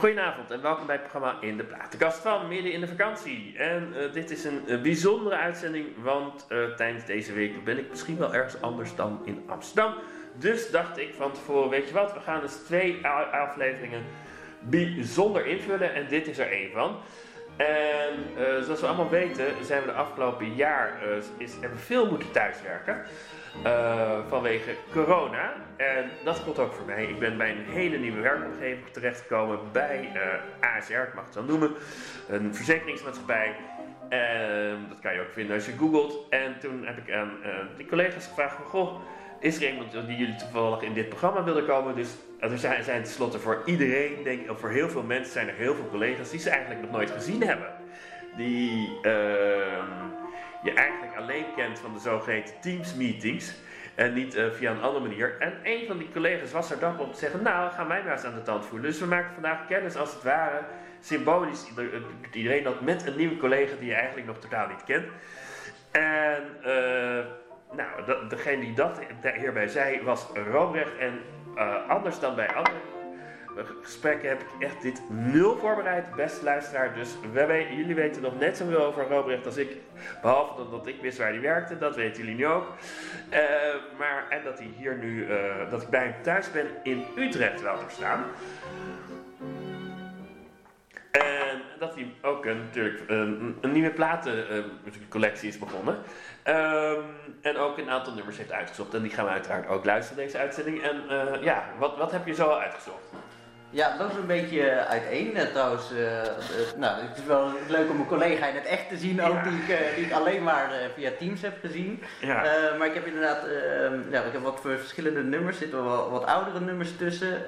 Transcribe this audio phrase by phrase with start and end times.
[0.00, 3.54] Goedenavond en welkom bij het programma In de Platenkast van midden in de vakantie.
[3.58, 7.90] En uh, dit is een uh, bijzondere uitzending, want uh, tijdens deze week ben ik
[7.90, 9.94] misschien wel ergens anders dan in Amsterdam.
[10.34, 14.04] Dus dacht ik van tevoren, weet je wat, we gaan dus twee afleveringen
[14.60, 16.96] bijzonder invullen en dit is er één van.
[17.56, 18.14] En
[18.64, 21.02] zoals we allemaal weten zijn we de afgelopen jaar,
[21.38, 23.02] is, veel moeten thuiswerken.
[23.66, 25.52] Uh, vanwege corona.
[25.76, 27.04] En dat komt ook voor mij.
[27.04, 31.42] Ik ben bij een hele nieuwe werkomgeving terechtgekomen bij uh, ASR, ik mag het zo
[31.42, 31.70] noemen.
[32.28, 33.54] Een verzekeringsmaatschappij.
[34.08, 36.26] En dat kan je ook vinden als je googelt.
[36.30, 39.00] En toen heb ik aan uh, die collega's gevraagd van, goh,
[39.40, 41.94] is er iemand die jullie toevallig in dit programma willen komen?
[41.94, 45.54] Dus er zijn, zijn tenslotte voor iedereen, denk ik, voor heel veel mensen zijn er
[45.54, 47.68] heel veel collega's die ze eigenlijk nog nooit gezien hebben.
[48.36, 50.19] Die ehm,
[50.62, 53.54] je eigenlijk alleen kent van de zogeheten Teams meetings.
[53.94, 55.36] En niet uh, via een andere manier.
[55.38, 58.12] En een van die collega's was er dankbaar om te zeggen: Nou, gaan wij maar
[58.12, 58.90] eens aan de tand voelen.
[58.90, 60.60] Dus we maken vandaag kennis als het ware.
[61.00, 61.70] Symbolisch
[62.32, 65.06] iedereen dat met een nieuwe collega die je eigenlijk nog totaal niet kent.
[65.90, 67.24] En uh,
[67.72, 69.00] nou, degene die dat
[69.36, 70.96] hierbij zei was Robrecht.
[70.98, 71.20] En
[71.88, 72.76] anders dan bij andere
[73.82, 76.94] gesprekken heb ik echt dit nul voorbereid, beste luisteraar.
[76.94, 77.16] Dus
[77.76, 79.76] jullie weten nog net zoveel over Robrecht als ik.
[80.22, 82.66] Behalve dat, dat ik wist waar hij werkte, dat weten jullie nu ook.
[83.30, 83.38] Uh,
[83.98, 87.62] maar, en dat hij hier nu, uh, dat ik bij hem thuis ben in Utrecht
[87.62, 88.24] wel te staan.
[91.10, 95.94] En dat hij ook een, natuurlijk een, een nieuwe platencollectie uh, is begonnen.
[96.44, 97.04] Um,
[97.40, 98.94] en ook een aantal nummers heeft uitgezocht.
[98.94, 100.82] En die gaan we uiteraard ook luisteren, deze uitzending.
[100.82, 101.02] En
[101.42, 103.04] ja, wat, wat heb je zo uitgezocht?
[103.72, 105.36] Ja, dat is een beetje uiteen.
[105.36, 106.22] Uh, trouwens, uh,
[106.76, 109.52] nou, het is wel leuk om een collega in het echt te zien, ook die,
[109.52, 112.02] ik, die ik alleen maar via Teams heb gezien.
[112.20, 112.42] Ja.
[112.78, 116.10] maar ik heb inderdaad, ehm, ja, ik heb wat voor verschillende nummers, er zitten wel
[116.10, 117.42] wat oudere nummers tussen.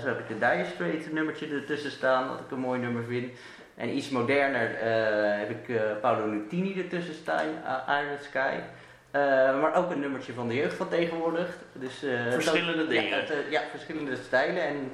[0.00, 3.32] zo heb ik de Dire Straits nummertje ertussen staan, dat ik een mooi nummer vind.
[3.74, 4.70] En iets moderner
[5.38, 7.48] heb ik Paolo Nutini ertussen staan,
[7.88, 8.54] Iron Sky.
[9.60, 11.48] maar ook een nummertje van de jeugd van tegenwoordig.
[11.72, 13.08] Dus, verschillende dingen.
[13.08, 14.62] Ja, ja, verschillende stijlen.
[14.62, 14.90] En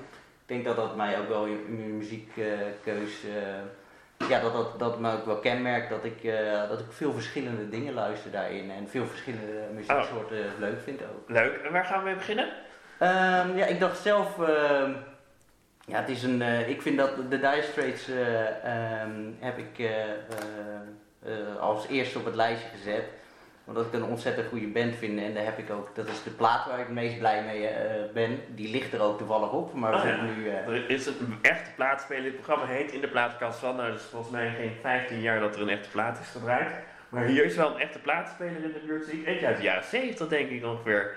[0.47, 5.13] denk dat dat mij ook wel in mijn muziekkeus, uh, ja, dat, dat, dat me
[5.13, 9.07] ook wel kenmerkt dat ik, uh, dat ik veel verschillende dingen luister daarin en veel
[9.07, 10.59] verschillende muzieksoorten oh.
[10.59, 11.31] leuk vind ook.
[11.31, 12.45] Leuk, en waar gaan we mee beginnen?
[12.45, 14.49] Um, ja, ik dacht zelf, uh,
[15.87, 19.91] ja, het is een, uh, ik vind dat de Dire Straits um, heb ik
[21.61, 23.05] als eerste op het lijstje gezet
[23.65, 25.21] omdat ik een ontzettend goede band vind.
[25.21, 27.63] En daar heb ik ook, dat is de plaat waar ik het meest blij mee
[27.63, 28.41] uh, ben.
[28.55, 29.75] Die ligt er ook toevallig op.
[29.75, 30.23] Maar oh, ja.
[30.23, 30.67] nu, uh...
[30.67, 32.23] Er is een echte plaatspeler.
[32.23, 33.77] Dit programma heet In de Plaatkast van.
[33.77, 36.73] Nou, dus volgens mij geen 15 jaar dat er een echte plaat is gebruikt.
[37.09, 39.09] Maar hier is wel een echte plaatspeler in de buurt.
[39.09, 41.17] Eentje uit de jaren 70 denk ik ongeveer.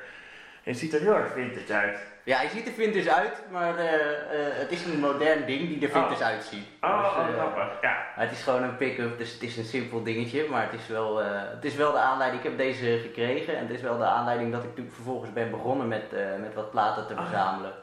[0.66, 2.00] En ziet er heel erg vintage uit.
[2.24, 3.92] Ja, hij ziet er vintage uit, maar uh, uh,
[4.34, 6.28] het is een modern ding die er vintage oh.
[6.28, 6.68] uitziet.
[6.82, 7.98] Oh, dus, uh, grappig, ja.
[8.16, 11.18] Het is gewoon een pick-up, dus het is een simpel dingetje, maar het is, wel,
[11.26, 12.44] het is wel de aanleiding.
[12.44, 15.88] Ik heb deze gekregen en het is wel de aanleiding dat ik vervolgens ben begonnen
[15.88, 16.12] met,
[16.42, 17.20] met wat platen te oh.
[17.20, 17.74] verzamelen.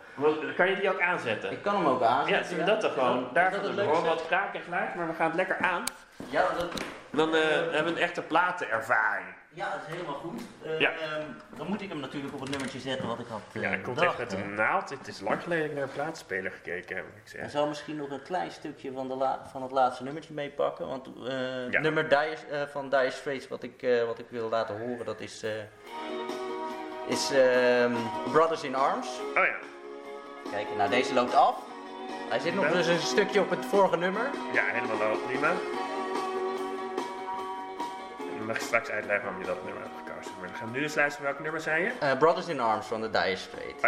[0.56, 1.52] Kan je die ook aanzetten?
[1.52, 2.56] Ik kan hem ook aanzetten.
[2.56, 3.28] Ja, we dat toch gewoon?
[3.32, 5.84] Daar we horen wat kraak en geluid, maar we gaan het lekker aan.
[6.30, 6.84] Ja, dat...
[7.10, 9.26] Dan hebben we een echte platenervaring.
[9.54, 10.40] Ja, dat is helemaal goed.
[10.66, 10.90] Uh, ja.
[10.90, 13.70] um, dan moet ik hem natuurlijk op het nummertje zetten wat ik had uh, Ja,
[13.70, 14.90] ik komt echt met een naald.
[14.90, 17.04] Het is lang geleden dat ik naar een plaatspeler gekeken heb.
[17.24, 20.88] Ik, ik zal misschien nog een klein stukje van, de van het laatste nummertje meepakken.
[20.88, 21.70] Want uh, ja.
[21.70, 25.44] het nummer Dire, van Dire Straits wat ik, wat ik wil laten horen, dat is,
[27.08, 27.96] is um,
[28.30, 29.08] Brothers in Arms.
[29.36, 29.56] Oh ja.
[30.50, 31.56] Kijk, nou deze loopt af.
[32.28, 34.30] Hij zit nog dus een stukje op het vorige nummer.
[34.52, 35.52] Ja, helemaal prima
[38.46, 40.32] mag je straks uitleggen waarom je dat nummer hebt gekozen.
[40.40, 41.90] Maar we gaan nu eens luisteren welk nummer zijn je?
[42.02, 43.82] Uh, Brothers in Arms van de Dire Straits.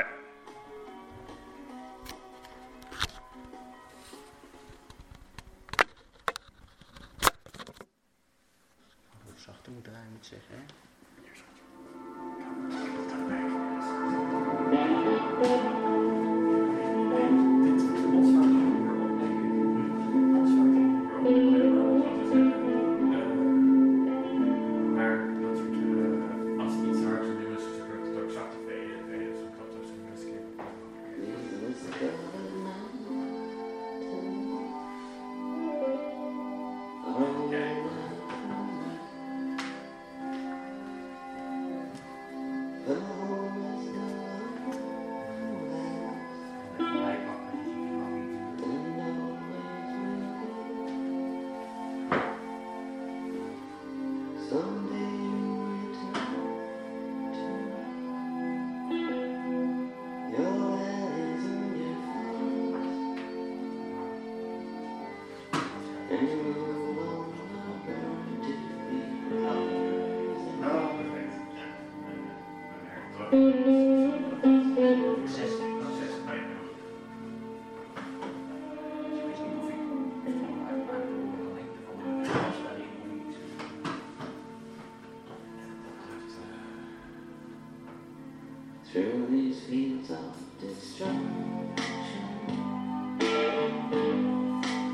[88.94, 91.74] through these fields of destruction.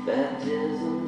[0.07, 1.00] Baptism.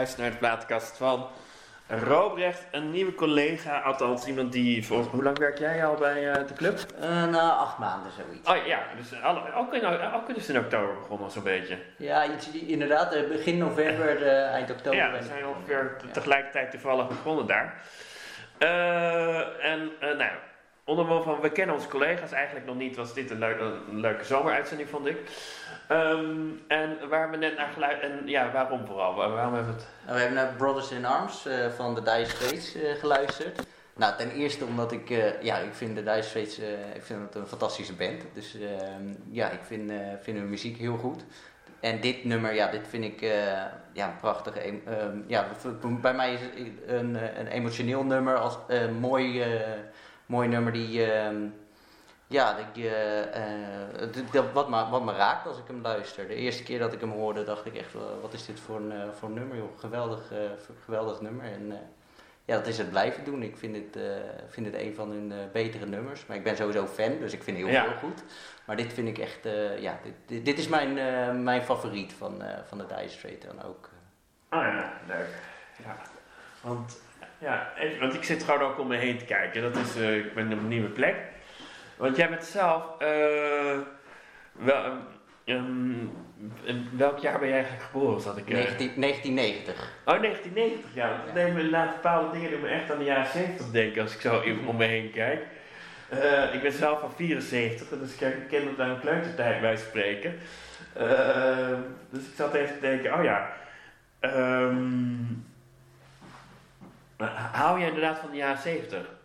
[0.00, 1.26] Naar de plaatkast van
[1.86, 6.34] Robrecht, een nieuwe collega, althans iemand die volgens Hoe lang werk jij al bij uh,
[6.34, 6.78] de club?
[7.00, 8.50] Uh, nou, acht maanden zoiets.
[8.50, 11.78] Oh ja, dus alle, ook, in, ook dus in oktober begonnen zo'n beetje.
[11.96, 14.98] Ja, iets, inderdaad, eh, begin november, eind oktober.
[14.98, 17.82] Ja, we zijn ongeveer tegelijkertijd toevallig begonnen daar.
[19.60, 20.30] en nou
[20.84, 24.88] onder van, we kennen onze collega's eigenlijk nog niet, was dit een, een leuke zomeruitzending
[24.88, 25.16] vond ik.
[25.90, 29.14] Ehm, en waar we net naar geluisterd, en ja, waarom vooral?
[29.14, 29.86] Waarom hebben we het?
[30.02, 33.66] Nou, we hebben naar Brothers in Arms uh, van de Dire Straits uh, geluisterd.
[33.96, 36.58] Nou, ten eerste omdat ik, uh, ja, ik vind de Dire Straits,
[36.94, 38.22] ik vind het een fantastische band.
[38.34, 41.24] Dus ehm, ja, ik vind, vind hun muziek heel goed.
[41.80, 43.20] En dit nummer, ja, dit vind ik
[43.92, 44.66] ja, prachtig.
[44.66, 45.46] Um, ja,
[46.00, 46.50] bij mij is het
[46.86, 49.44] een, een emotioneel nummer, als, een mooi,
[50.26, 51.02] mooi nummer die
[52.30, 52.76] ja, ik,
[54.34, 56.28] uh, wat, me, wat me raakt als ik hem luister.
[56.28, 58.92] De eerste keer dat ik hem hoorde, dacht ik echt, wat is dit voor een,
[58.92, 59.78] uh, voor een nummer, joh.
[59.78, 60.32] Geweldig,
[60.84, 61.44] geweldig nummer.
[61.44, 61.72] En
[62.44, 63.42] ja, dat is het blijven doen.
[63.42, 64.02] Ik vind het,
[64.48, 66.26] vind het een van hun betere nummers.
[66.26, 68.22] Maar ik ben sowieso fan, dus ik vind het heel, heel goed.
[68.64, 70.94] Maar dit vind ik echt, ja, dit, dit, is mijn,
[71.44, 73.88] mijn favoriet van, van de Dire Straits dan ook.
[74.48, 75.28] Ah ja, leuk.
[75.84, 75.96] Ja,
[76.60, 77.00] want,
[77.38, 79.62] ja, want ik zit gewoon ook om me heen te kijken.
[79.62, 81.29] Dat is, ik ben op een nieuwe plek.
[82.00, 83.78] Want jij bent zelf uh,
[84.52, 84.98] wel,
[85.44, 86.10] Um,
[86.96, 88.20] welk jaar ben jij eigenlijk geboren?
[88.20, 89.74] Zat ik, 19, 1990.
[90.04, 91.22] Oh, 1990, ja.
[91.24, 94.14] Dat nemen we inderdaad bepaalde dingen doen me echt aan de jaren 70 denken als
[94.14, 95.42] ik zo even om me heen kijk.
[96.12, 100.38] Uh, ik ben zelf van 74, dus ik ken aan een kleutertijd bij spreken.
[101.00, 101.78] Uh,
[102.10, 103.52] dus ik zat even te denken, oh ja.
[104.20, 105.46] Um,
[107.52, 109.19] hou jij inderdaad van de jaren 70?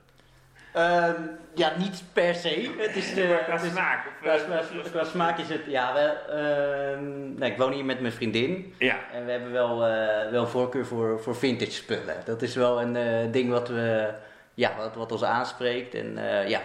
[0.78, 2.74] Um, ja, niet per se.
[2.78, 4.08] Het is, uh, qua smaak?
[4.08, 7.00] Of, qua, qua, smaak is het, ja, wel, uh,
[7.36, 8.74] nee, ik woon hier met mijn vriendin.
[8.78, 8.98] Ja.
[9.14, 12.16] En we hebben wel, uh, wel voorkeur voor, voor vintage spullen.
[12.26, 14.14] Dat is wel een ding wat we
[14.54, 15.94] ja, wat, wat ons aanspreekt.
[15.94, 16.18] En
[16.48, 16.62] ja,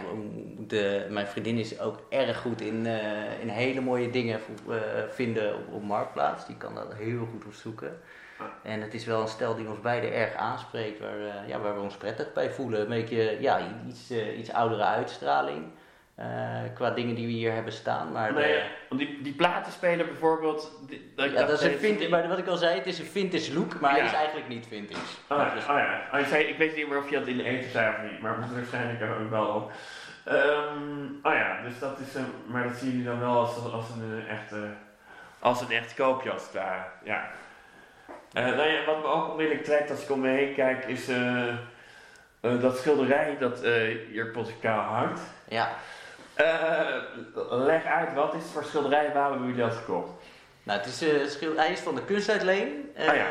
[0.59, 2.87] de, mijn vriendin is ook erg goed in,
[3.41, 4.41] in hele mooie dingen
[5.11, 6.47] vinden op, op Marktplaats.
[6.47, 7.99] Die kan dat heel goed opzoeken.
[8.63, 11.81] En het is wel een stel die ons beiden erg aanspreekt, waar, ja, waar we
[11.81, 12.81] ons prettig bij voelen.
[12.81, 15.65] Een beetje ja, iets, iets oudere uitstraling.
[16.21, 16.27] Uh,
[16.75, 18.13] qua dingen die we hier hebben staan.
[18.13, 20.73] Maar nee, de, want die, die platenspelen bijvoorbeeld.
[20.89, 23.05] Die, dat ja, dat is een vintage, maar wat ik al zei, het is een
[23.05, 23.97] vintage look, maar ja.
[23.97, 25.01] hij is eigenlijk niet vintage.
[25.29, 26.03] Oh, ja, dus, oh ja.
[26.13, 28.21] Oh, zei, ik weet niet meer of je dat in de eten zei of niet,
[28.21, 29.71] maar waarschijnlijk ook wel.
[30.29, 33.89] Um, oh ja, dus dat is een, maar dat zien jullie dan wel als, als
[33.91, 34.69] een echte,
[35.39, 36.85] als een echt koopje als het ware.
[37.05, 37.31] Ja.
[38.33, 41.47] Uh, nou wat me ook onmiddellijk trekt als ik om me heen kijk, is uh,
[42.43, 43.61] uh, dat schilderij dat
[44.11, 45.21] hier potikaal hangt.
[45.49, 45.69] Ja.
[47.51, 49.13] Leg uit, wat is het voor schilderij?
[49.13, 50.11] Waar hebben jullie dat gekocht?
[50.63, 52.93] Nou, het is, schilderij is van de kunstuitleen.
[52.99, 53.27] Ah, ja.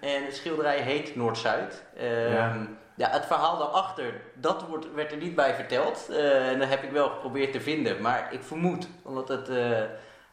[0.00, 1.82] En het schilderij heet Noord-Zuid.
[2.02, 2.56] Um, ja.
[2.94, 3.10] ja.
[3.10, 6.08] het verhaal daarachter, dat wordt, werd er niet bij verteld.
[6.10, 8.00] En dat heb ik wel geprobeerd te vinden.
[8.00, 9.48] Maar ik vermoed, omdat het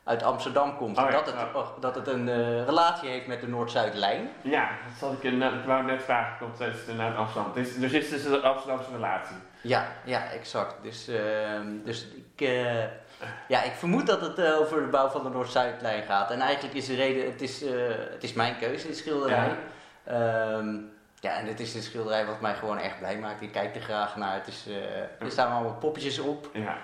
[0.03, 3.47] uit Amsterdam komt, oh, dat, het, oh, dat het een uh, relatie heeft met de
[3.47, 4.29] Noord-Zuid-lijn.
[4.41, 7.51] Ja, dat zal ik, uh, ik wou net vragen, komt het naar Amsterdam.
[7.53, 9.35] Dus, dus is dus een Amsterdamse relatie.
[9.61, 10.75] Ja, ja, exact.
[10.81, 11.17] Dus, uh,
[11.83, 12.83] dus ik, uh,
[13.47, 16.31] ja, ik vermoed dat het over de bouw van de Noord-Zuid-lijn gaat.
[16.31, 17.61] En eigenlijk is de reden, het is,
[18.11, 19.55] het is mijn keuze, dit schilderij.
[20.05, 20.51] Ja.
[20.55, 23.41] Um, ja, en dit is een schilderij wat mij gewoon echt blij maakt.
[23.41, 24.33] Ik kijk er graag naar.
[24.33, 24.67] Het is,
[25.19, 26.49] er staan allemaal poppetjes op.
[26.53, 26.77] Ja.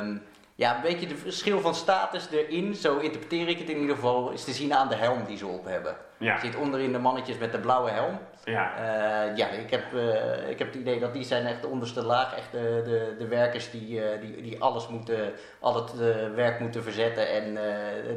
[0.00, 0.22] Um,
[0.58, 4.30] ja, een beetje de verschil van status erin, zo interpreteer ik het in ieder geval,
[4.30, 5.96] is te zien aan de helm die ze op hebben.
[6.16, 6.40] Ja.
[6.40, 8.18] zit onderin de mannetjes met de blauwe helm.
[8.48, 11.68] Ja, uh, ja ik, heb, uh, ik heb het idee dat die zijn echt de
[11.68, 15.92] onderste laag, echt de, de, de werkers die, uh, die, die alles moeten, al het
[16.34, 17.58] werk moeten verzetten en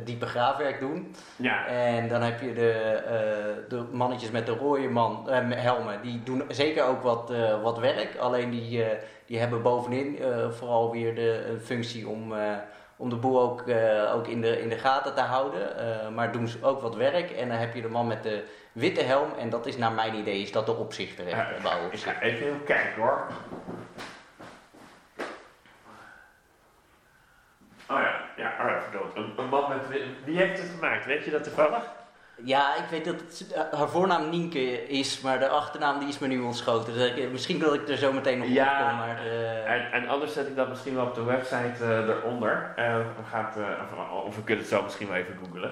[0.03, 1.15] diepe graafwerk doen.
[1.35, 1.65] Ja.
[1.67, 6.83] En dan heb je de, de mannetjes met de rode man, helmen, die doen zeker
[6.83, 8.85] ook wat, wat werk, alleen die
[9.25, 10.19] die hebben bovenin
[10.49, 12.33] vooral weer de functie om,
[13.01, 16.13] om de boel ook, uh, ook in, de, in de gaten te houden.
[16.13, 17.31] maar doen ze ook wat werk.
[17.31, 19.29] En dan heb je de man met de witte helm.
[19.39, 21.27] En dat is naar mijn idee is dat de opzichter.
[21.27, 21.47] Ja,
[21.91, 23.27] ik ga even, even kijken hoor.
[27.89, 29.15] Oh ja, ja, oh ja verdood.
[29.15, 29.99] Een, een man met...
[30.25, 31.05] Wie heeft het gemaakt?
[31.05, 31.83] Weet je dat toevallig?
[32.43, 36.19] Ja, ik weet dat het, eh, haar voornaam Nienke is, maar de achternaam die is
[36.19, 36.93] me nu ontschoten.
[36.93, 38.95] Dus misschien wil ik er zo meteen nog ja, op komen.
[38.95, 39.71] Maar, uh...
[39.71, 42.73] en, en, anders zet ik dat misschien wel op de website uh, eronder.
[42.79, 42.97] Uh,
[43.29, 45.71] gaat, of, of, we kunnen het zo misschien wel even googlen.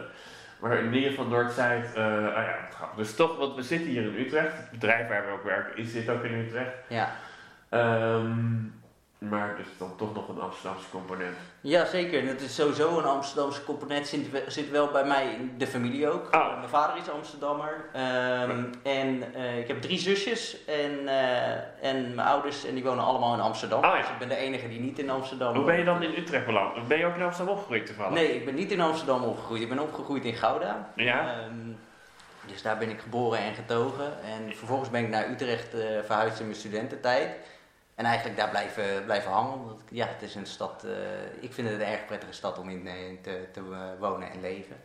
[0.59, 1.87] Maar in ieder geval Noordzijde,
[2.35, 2.57] ah ja,
[2.95, 4.57] dus toch, want we zitten hier in Utrecht.
[4.57, 6.75] Het bedrijf waar we ook werken is, zit ook in Utrecht.
[6.87, 7.15] Ja.
[7.69, 8.78] Um,
[9.19, 11.35] maar dus dan toch nog een Amsterdamse component.
[11.61, 12.27] Ja, zeker.
[12.27, 14.07] Het is sowieso een Amsterdamse component.
[14.07, 16.35] Zit, zit wel bij mij in de familie ook.
[16.35, 16.57] Oh.
[16.57, 17.85] Mijn vader is Amsterdammer.
[18.49, 22.65] Um, en uh, ik heb drie zusjes en, uh, en mijn ouders.
[22.65, 23.83] En die wonen allemaal in Amsterdam.
[23.83, 23.97] Ja.
[23.97, 26.45] Dus ik ben de enige die niet in Amsterdam Hoe ben je dan in Utrecht
[26.45, 26.87] beland?
[26.87, 28.13] Ben je ook in Amsterdam opgegroeid toevallig?
[28.13, 29.61] Nee, ik ben niet in Amsterdam opgegroeid.
[29.61, 30.89] Ik ben opgegroeid in Gouda.
[30.95, 31.43] Ja.
[31.43, 31.77] Um,
[32.45, 34.23] dus daar ben ik geboren en getogen.
[34.23, 37.29] En vervolgens ben ik naar Utrecht uh, verhuisd in mijn studententijd.
[37.99, 39.59] En eigenlijk daar blijven, blijven hangen.
[39.89, 40.91] Ja, het is een stad, uh,
[41.39, 44.41] ik vind het een erg prettige stad om in, in te, te uh, wonen en
[44.41, 44.75] leven.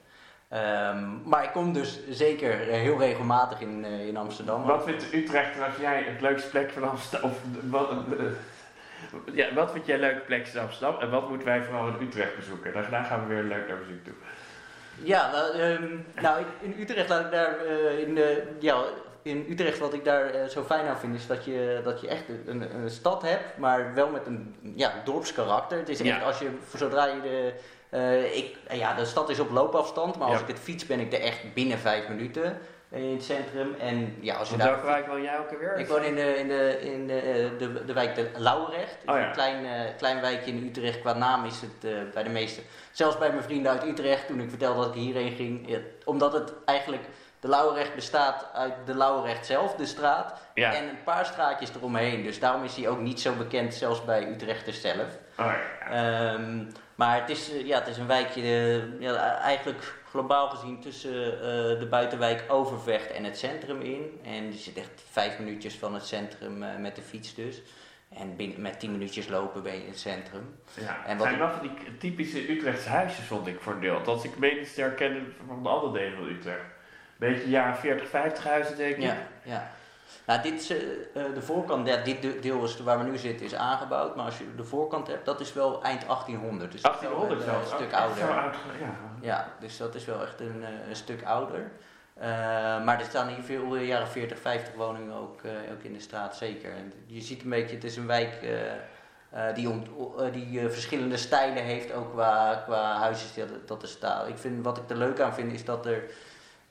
[0.52, 4.62] Um, maar ik kom dus zeker heel regelmatig in, in Amsterdam.
[4.62, 7.30] Wat vindt Utrecht als jij het leukste plek van Amsterdam?
[7.30, 7.38] Of,
[7.70, 7.90] wat,
[9.32, 11.00] ja, wat vind jij een leuke plek in Amsterdam?
[11.00, 12.72] En wat moeten wij vooral in Utrecht bezoeken?
[12.72, 14.14] Daar, gaan we weer leuk naar bezoek toe.
[15.02, 17.66] Ja, nou, um, nou in Utrecht laat ik daar
[17.98, 18.84] in de, ja,
[19.24, 22.08] in Utrecht, wat ik daar uh, zo fijn aan vind, is dat je, dat je
[22.08, 25.78] echt een, een stad hebt, maar wel met een ja, dorpskarakter.
[25.78, 27.52] Het is echt als je, zodra je de.
[27.90, 31.12] Uh, ik, ja, de stad is op loopafstand, maar als ik het fiets ben ik
[31.12, 32.58] er echt binnen vijf minuten
[32.90, 33.74] in het centrum.
[33.78, 34.70] En ja, als je daar.
[34.70, 35.78] Welke wijk woon jij ook alweer?
[35.78, 38.96] Ik woon in de, in de, in de, de, de wijk de Lauwerecht.
[39.06, 39.26] Oh, ja.
[39.26, 41.00] Een klein, uh, klein wijkje in Utrecht.
[41.00, 42.60] Qua naam is het uh, bij de meeste.
[42.92, 45.68] Zelfs bij mijn vrienden uit Utrecht, toen ik vertelde dat ik hierheen ging.
[45.68, 47.02] Ja, omdat het eigenlijk
[47.44, 52.22] de Lauwerecht bestaat uit de Lauwerecht zelf, de straat, en een paar straatjes eromheen.
[52.22, 55.18] Dus daarom is hij ook niet zo bekend, zelfs bij Utrechters zelf.
[55.38, 55.52] Oh,
[55.90, 56.34] ja.
[56.34, 58.42] um, maar het is, ja, het is een wijkje,
[58.98, 61.40] ja, eigenlijk globaal gezien tussen uh,
[61.78, 64.20] de buitenwijk Overvecht en het centrum in.
[64.22, 67.62] En je zit echt vijf minuutjes van het centrum uh, met de fiets dus.
[68.08, 70.58] En binnen, met tien minuutjes lopen ben je in het centrum.
[70.80, 74.02] Ja, en wat zijn wel van die typische Utrechtse huisjes, vond ik voor een deel.
[74.02, 76.73] Dat ik meen te herkennen van de andere delen van Utrecht.
[77.16, 79.02] Beetje jaren 40, 50 huizen, denk ik.
[79.02, 79.70] Ja, ja.
[80.26, 80.78] Nou, dit is, uh,
[81.34, 84.54] de voorkant, ja, dit deel is, waar we nu zitten is aangebouwd, maar als je
[84.56, 86.72] de voorkant hebt, dat is wel eind 1800.
[86.72, 88.18] Dus 1800 is wel een stuk ouder.
[88.18, 88.52] ja.
[89.20, 91.70] ja, dus dat is wel echt een, een stuk ouder.
[92.18, 92.24] Uh,
[92.84, 95.40] maar er staan hier veel jaren 40, 50 woningen ook,
[95.72, 96.70] ook in de straat, zeker.
[96.72, 98.46] En je ziet een beetje, het is een wijk
[99.54, 99.82] die, om,
[100.32, 104.28] die verschillende stijlen heeft, ook qua, qua huisjes dat, dat er staan.
[104.28, 106.04] Ik vind, wat ik er leuk aan vind, is dat er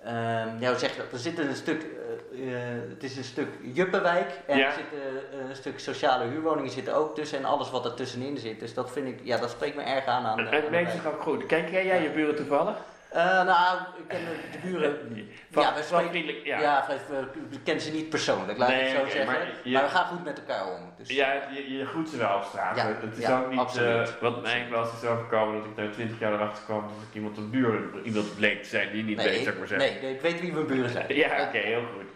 [0.08, 1.86] Um, ja, zeg Er zit een stuk,
[2.34, 2.58] uh, uh,
[2.90, 5.00] het is een stuk Juppenwijk en er zitten
[5.44, 8.60] uh, een stuk sociale huurwoningen zitten ook tussen en alles wat er tussenin zit.
[8.60, 10.26] Dus dat vind ik, ja, dat spreekt me erg aan.
[10.26, 11.46] aan het zich ook goed.
[11.46, 12.78] Kijk jij je buren toevallig?
[13.16, 14.20] Uh, nou, ik ken
[14.52, 14.98] de buren.
[15.50, 16.60] ja, we spreken, ja.
[16.60, 16.86] ja,
[17.50, 19.26] we kennen ze niet persoonlijk, laat ik zo zeggen.
[19.26, 20.94] Maar, maar, we gaan goed met elkaar om.
[20.98, 21.10] Dus.
[21.10, 22.76] Ja, je, je groet ze wel op straat.
[22.76, 25.90] Ja, het is ook niet uh, wat mij wel eens is overkomen dat ik na
[25.90, 29.18] 20 jaar erachter kwam dat ik iemand een buur iemand bleek te zijn die niet
[29.18, 30.02] nee, weet, zou ik maar zeggen.
[30.02, 31.16] Nee, ik weet wie mijn buren zijn.
[31.24, 32.10] ja, oké, okay, heel goed.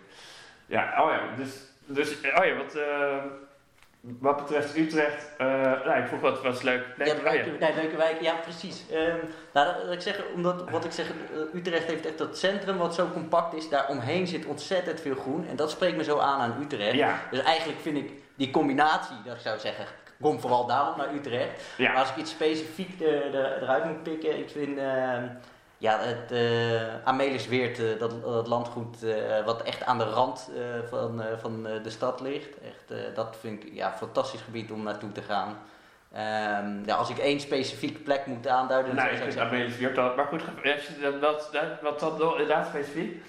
[0.66, 1.50] Ja, oh ja, dus,
[1.86, 2.75] dus oh ja, wat.
[2.75, 3.24] Uh,
[4.01, 5.48] wat betreft Utrecht, uh,
[5.86, 6.86] nou, ik vroeg wat was leuk.
[6.98, 8.84] Nee, ja, leuke, nee, leuke wijk, ja precies.
[8.94, 9.20] Um,
[9.54, 12.96] nou, dat, ik zeg, omdat, wat ik zeg, eh, Utrecht heeft echt dat centrum wat
[12.96, 13.70] zo compact is.
[13.70, 15.48] Daar omheen zit ontzettend veel groen.
[15.48, 16.94] En dat spreekt me zo aan aan Utrecht.
[16.94, 17.20] Ja.
[17.32, 19.86] Dus eigenlijk vind ik die combinatie, dat ik zou zeggen,
[20.22, 21.62] kom vooral daarom naar Utrecht.
[21.77, 21.92] Ja.
[21.92, 24.77] Maar als ik iets specifiek er, eruit moet pikken, ik vind...
[24.77, 25.18] Uh,
[25.78, 30.52] ja, het uh, Amelisweert, uh, dat, dat, landgoed uh, wat echt aan de rand
[30.90, 32.60] van, van de stad ligt.
[32.60, 35.58] Echt, dat vind ik ja, een fantastisch gebied om naartoe te gaan.
[36.14, 38.96] Um, ja, als ik één specifieke plek moet aanduiden...
[38.96, 40.42] Nou, ik vind Amelisweert dat, maar goed,
[41.22, 43.24] wat, wat dan inderdaad specifiek?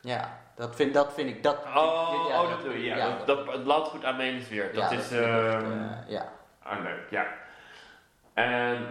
[0.00, 1.42] Ja, dat vind, dat vind ik...
[1.42, 2.96] Dat, oh, ja, oh, dat doe je, ja.
[2.96, 5.10] ja dat, dat, het landgoed Amelisweert, dat, dat is...
[5.10, 5.24] Echt,
[6.06, 6.28] ja.
[6.62, 7.26] Ah, leuk, ja.
[8.34, 8.86] En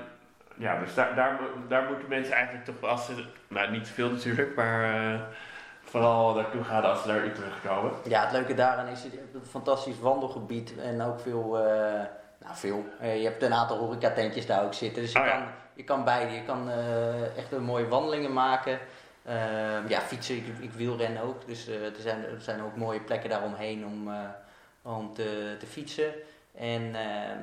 [0.59, 4.55] ja, dus daar, daar, daar moeten mensen eigenlijk toch, als ze, nou niet veel natuurlijk,
[4.55, 5.19] maar uh,
[5.81, 7.91] vooral naartoe gaan als ze naar Utrecht komen.
[8.03, 11.63] Ja, het leuke daaraan is, je hebt een fantastisch wandelgebied en ook veel, uh,
[12.39, 15.01] nou veel, uh, je hebt een aantal horecatentjes daar ook zitten.
[15.01, 15.47] Dus je, oh, kan, ja.
[15.73, 16.69] je kan beide, je kan
[17.37, 18.79] echt een mooie wandelingen maken.
[19.25, 23.29] Ehm, ja, fietsen, ik, ik wielrennen ook, dus er, zijn, er zijn ook mooie plekken
[23.29, 24.11] daaromheen om,
[24.81, 26.13] om te, te fietsen.
[26.55, 27.37] En ehm,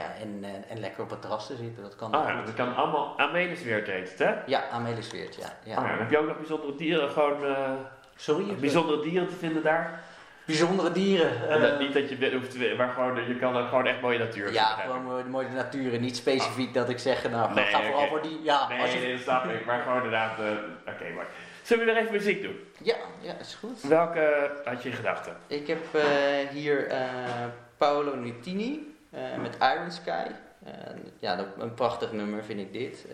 [0.00, 2.54] ja, en, en, en, lekker op het terras te zitten, dat kan Ah ja, dat
[2.54, 4.34] kan allemaal Amelisweert heet het, hè?
[4.46, 5.52] Ja, Amelisweert, ja.
[5.64, 5.76] ja.
[5.76, 5.96] Ah, ja.
[5.96, 7.44] Heb je ook nog bijzondere dieren, gewoon...
[7.44, 7.70] Uh,
[8.16, 8.54] Sorry?
[8.54, 10.02] Bijzondere dieren te vinden daar?
[10.44, 11.62] Bijzondere dieren?
[11.62, 14.66] Uh, niet dat je hoeft te maar gewoon, je kan gewoon echt mooie natuur Ja,
[14.66, 16.74] gewoon mooie, mooie natuur niet specifiek ah.
[16.74, 17.90] dat ik zeg, nou, nee, ga okay.
[17.90, 18.40] vooral voor die...
[18.42, 18.98] Ja, nee, als je...
[18.98, 20.38] nee, dat snap ik, maar gewoon inderdaad...
[20.38, 21.26] Uh, Oké, okay, maar...
[21.62, 22.56] Zullen we weer even muziek doen?
[22.82, 23.82] Ja, ja, is goed.
[23.82, 25.36] Welke had je in gedachten?
[25.46, 25.78] Ik heb
[26.52, 26.92] hier
[27.76, 28.89] Paolo Nutini
[29.40, 30.26] met Iron Sky
[31.18, 33.06] ja, een prachtig nummer vind ik dit.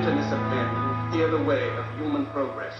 [0.00, 2.72] Bitterness of men fear the way of human progress.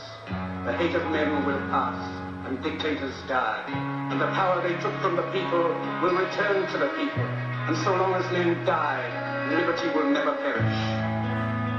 [0.65, 2.01] The hate of men will pass,
[2.49, 3.61] and dictators die,
[4.09, 5.69] and the power they took from the people
[6.01, 7.21] will return to the people.
[7.69, 9.05] And so long as men die,
[9.53, 10.81] liberty will never perish.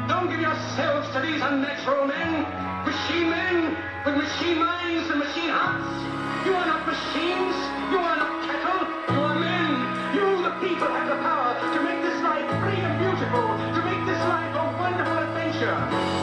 [0.06, 2.46] Don't give yourselves to these unnatural men,
[2.86, 3.74] machine men
[4.06, 5.90] with machine minds and machine hearts.
[6.46, 7.58] You are not machines,
[7.90, 8.41] you are not
[15.72, 16.21] Yeah.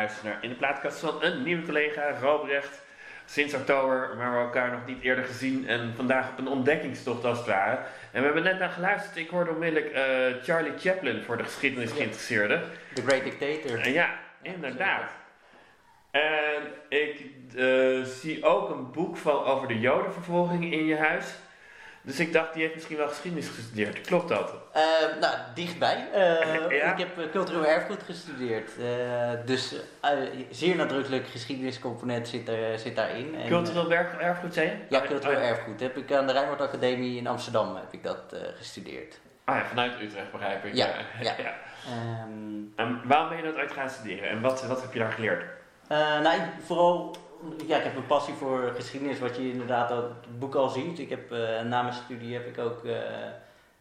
[0.00, 2.82] Naar In de Plaatkast van een nieuwe collega, Robrecht.
[3.24, 5.68] Sinds oktober, maar we elkaar nog niet eerder gezien.
[5.68, 7.76] En vandaag op een ontdekkingstocht als het ware.
[8.12, 9.16] En we hebben net naar geluisterd.
[9.16, 10.02] Ik hoorde onmiddellijk eh,
[10.42, 12.62] Charlie Chaplin voor de geschiedenis geïnteresseerden.
[12.94, 13.80] The Great Dictator.
[13.80, 15.10] En ja, inderdaad.
[16.10, 21.34] En ik eh, zie ook een boek van over de Jodenvervolging in je huis.
[22.02, 24.00] Dus ik dacht, die heeft misschien wel geschiedenis gestudeerd.
[24.00, 24.54] Klopt dat?
[24.72, 24.82] Eh,
[25.20, 26.08] nou, dichtbij.
[26.12, 26.92] Eh, Ja?
[26.92, 28.70] Ik heb eh, cultureel erfgoed gestudeerd.
[28.78, 29.74] Eh, dus
[30.50, 33.34] zeer nadrukkelijk geschiedeniscomponent zit, er, zit daarin.
[33.34, 34.76] En, Cultureel erf- erfgoed, zei je?
[34.88, 35.80] Ja, cultureel oh, erfgoed.
[35.80, 39.18] Heb ik aan de Rijnmond Academie in Amsterdam heb ik dat eh, gestudeerd.
[39.44, 40.74] Ah ja, vanuit Utrecht begrijp ik.
[40.74, 40.88] Ja,
[41.20, 41.34] ja.
[41.86, 44.28] Ehm, En waarom ben je dat uit gaan studeren?
[44.28, 45.44] En wat, wat heb je daar geleerd?
[45.88, 47.16] Eh, nou, ik- vooral,
[47.66, 50.98] ja, ik heb een passie voor geschiedenis, wat je inderdaad ook het boek al ziet.
[50.98, 53.26] Ik heb eh, na mijn studie heb ik ook eh,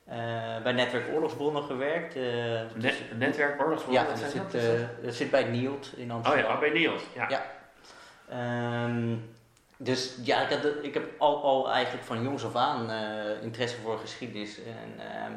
[0.05, 2.15] eh, bij Netwerk Oorlogsbronnen gewerkt.
[2.15, 4.51] Ne netwerk oorlogsbron, ja, dat zit,
[5.03, 5.13] dat?
[5.13, 6.51] zit bij Nielt in oh Amsterdam.
[6.51, 7.01] ja, bij Niels.
[7.15, 7.29] Ja.
[7.29, 7.45] Ja.
[8.29, 9.15] Ehm,
[9.77, 12.91] dus ja, ik, had, ik heb al, al eigenlijk van jongs af aan
[13.41, 14.57] interesse voor geschiedenis.
[14.57, 15.33] En, ehm,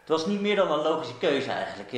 [0.00, 1.92] het was niet meer dan een logische keuze eigenlijk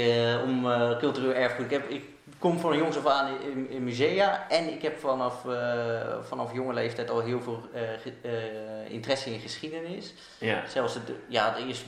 [0.45, 0.63] om
[0.99, 1.65] cultureel erfgoed.
[1.65, 2.05] Ik, heb, ik
[2.39, 6.73] kom van jongs af aan in, in musea en ik heb vanaf, eh, vanaf jonge
[6.73, 10.15] leeftijd al heel veel eh, eh, interesse in geschiedenis.
[10.39, 10.67] ja.
[10.67, 11.85] Zelfs het, ja, de eerste,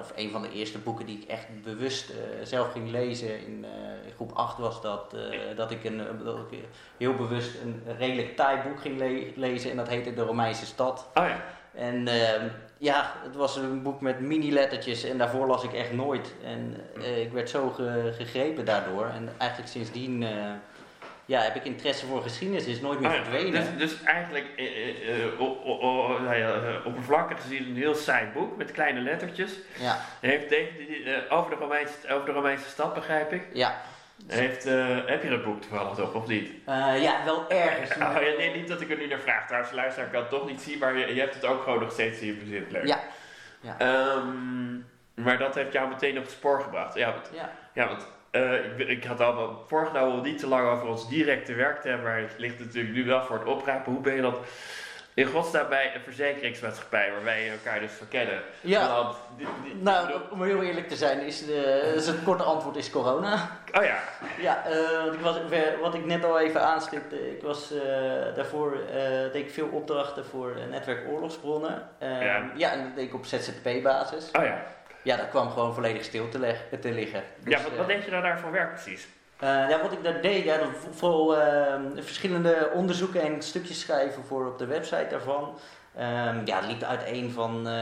[0.00, 2.12] of een van de eerste boeken die ik echt bewust
[2.42, 3.64] zelf ging lezen in,
[4.04, 5.16] in groep 8 was dat,
[5.56, 6.58] dat ik een, dat ik
[6.96, 11.06] heel bewust een redelijk taai boek ging le- lezen en dat heette De Romeinse Stad.
[11.14, 11.44] Oh ja.
[11.74, 16.34] En ehm, ja, het was een boek met mini-lettertjes en daarvoor las ik echt nooit.
[16.44, 19.06] En eh, ik werd zo ge- gegrepen daardoor.
[19.06, 20.30] En eigenlijk sindsdien eh,
[21.24, 23.52] ja, heb ik interesse voor geschiedenis, is nooit meer ja, verdwenen.
[23.78, 25.40] Dus, dus eigenlijk eh,
[26.84, 29.52] oppervlakkig gezien een heel saai boek met kleine lettertjes.
[29.78, 30.70] Ja, Heeft, heeft,
[31.30, 33.42] over, de Romeinse, over de Romeinse stad begrijp ik.
[33.52, 33.80] ja.
[34.26, 36.50] Heeft, eh, heb je dat boek toevallig nog of niet?
[36.66, 37.90] Eh, ja, wel ergens.
[38.06, 39.46] Oh, ja, nee, niet dat ik er nu naar vraag.
[39.46, 41.92] Trouwens, luisteraar kan het toch niet zien, maar je, je hebt het ook gewoon nog
[41.92, 42.70] steeds in je bezit.
[42.70, 42.86] Leuk.
[43.60, 43.78] Ja.
[43.78, 44.76] Ehm,
[45.14, 46.94] Maar dat heeft jou meteen op het spoor gebracht.
[46.94, 47.52] Ja, want, ja.
[47.72, 48.06] ja, want
[48.76, 52.06] ik, ik, had al voorgenomen om niet te lang over ons directe werk te hebben,
[52.06, 53.92] maar het ligt natuurlijk nu wel voor het oprapen.
[53.92, 54.38] Hoe ben je dat
[55.16, 58.42] in godsnaam bij een verzekeringsmaatschappij waar wij elkaar dus verkennen.
[58.60, 59.12] Ja,
[59.80, 63.50] nou, om heel eerlijk te zijn, is, de, is het korte antwoord is corona.
[63.74, 63.98] Oh ja.
[64.38, 65.36] Ja, uh, ik was,
[65.80, 67.80] wat ik net al even aanstipte, ik was uh,
[68.34, 68.92] daarvoor, uh,
[69.32, 71.88] deed ik veel opdrachten voor netwerk oorlogsbronnen.
[72.00, 72.50] ja.
[72.54, 74.30] ja, en dat deed ik op ZZP-basis.
[74.32, 74.64] Oh ja.
[75.02, 77.22] Ja, dat kwam gewoon volledig stil te, te liggen.
[77.38, 79.08] Dus, ja, wat, wat deed je nou daarvoor werk precies?
[79.42, 80.66] Uh, ja, wat ik daar deed, ja, uh,
[81.94, 85.58] verschillende onderzoeken en stukjes schrijven voor op de website daarvan.
[85.98, 87.74] Um, ja, het liep uiteen van uh,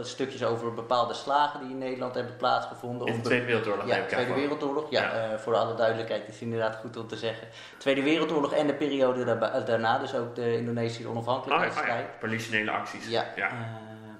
[0.00, 3.06] stukjes over bepaalde slagen die in Nederland hebben plaatsgevonden.
[3.06, 3.86] In de Tweede Wereldoorlog?
[3.86, 4.90] Ja, Tweede Wereldoorlog.
[4.90, 5.38] Ja, ja.
[5.38, 7.48] voor alle duidelijkheid is inderdaad goed om te zeggen.
[7.78, 9.24] Tweede Wereldoorlog en de periode
[9.64, 12.04] daarna, dus ook de Indonesische onafhankelijkheidsstrijd.
[12.04, 13.08] Oh, ja, Politionele acties.
[13.08, 13.50] Ja, ja.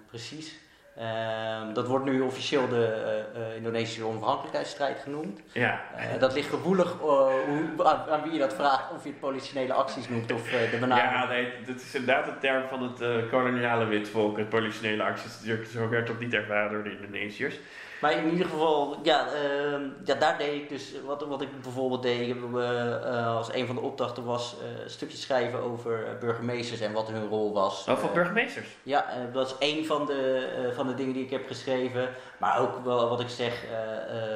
[0.07, 0.59] precies.
[0.99, 5.41] Ehm, dat wordt nu officieel de uh, Indonesische onafhankelijkheidsstrijd genoemd.
[5.53, 5.81] Ja.
[5.97, 9.73] Uh, dat ligt gevoelig uh, hoe, aan, wie je dat vraagt, of je het politionele
[9.73, 11.11] acties noemt of de benaming.
[11.11, 15.41] Ja, nee, dat is inderdaad een term van het koloniale witvolk, het politionele acties.
[15.73, 17.59] Zo werd toch niet ervaren door de Indonesiërs.
[18.01, 22.03] Maar in ieder geval, ja, uh, ja daar deed ik dus, wat, wat ik bijvoorbeeld
[22.03, 26.93] deed, uh, als een van de opdrachten was uh, een stukje schrijven over burgemeesters en
[26.93, 27.87] wat hun rol was.
[27.89, 28.77] Oh, van burgemeesters?
[28.83, 32.09] Ja, dat is één van de, van de dingen die ik heb geschreven.
[32.39, 33.65] Maar ook wel wat ik zeg,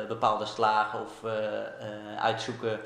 [0.08, 1.24] bepaalde slagen of
[2.18, 2.80] uitzoeken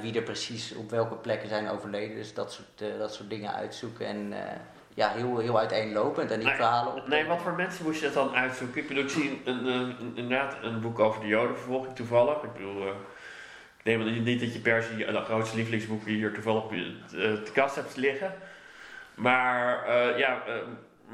[0.00, 2.16] wie er precies op welke plekken zijn overleden.
[2.16, 4.32] Dus dat soort, dat soort dingen uitzoeken en
[4.98, 7.08] ja, heel, heel uiteenlopend en die verhalen op.
[7.08, 8.80] Nee, wat voor mensen moest je dat dan uitzoeken?
[8.80, 12.42] Ik bedoel, ik zie een, een, inderdaad een boek over de Jodenvervolging toevallig.
[12.42, 12.88] Ik bedoel, uh,
[13.76, 17.50] ik neem niet dat je per se de grootste lievelingsboeken hier toevallig op je de
[17.52, 18.34] kast hebt liggen.
[19.14, 20.42] Maar uh, ja,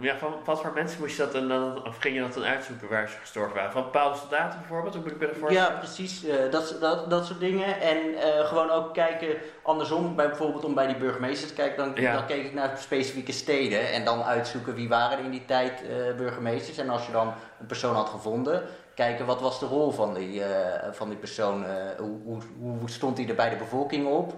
[0.00, 2.88] ja, van wat voor mensen moest je dat dan, of ging je dat dan uitzoeken
[2.88, 3.72] waar ze gestorven waren?
[3.72, 4.94] Van bepaalde soldaten bijvoorbeeld?
[4.94, 5.52] Hoe moet ik me?
[5.52, 6.24] Ja, precies.
[6.24, 7.80] Uh, dat, dat, dat soort dingen.
[7.80, 12.04] En uh, gewoon ook kijken andersom, bij, bijvoorbeeld om bij die burgemeester te kijken, dan,
[12.04, 16.16] dan keek ik naar specifieke steden en dan uitzoeken wie waren in die tijd uh,
[16.16, 16.78] burgemeesters.
[16.78, 18.62] En als je dan een persoon had gevonden,
[18.94, 20.42] kijken wat was de rol van die,
[20.92, 21.64] van die persoon,
[21.98, 24.34] hoe, hoe, hoe stond hij er bij de bevolking op.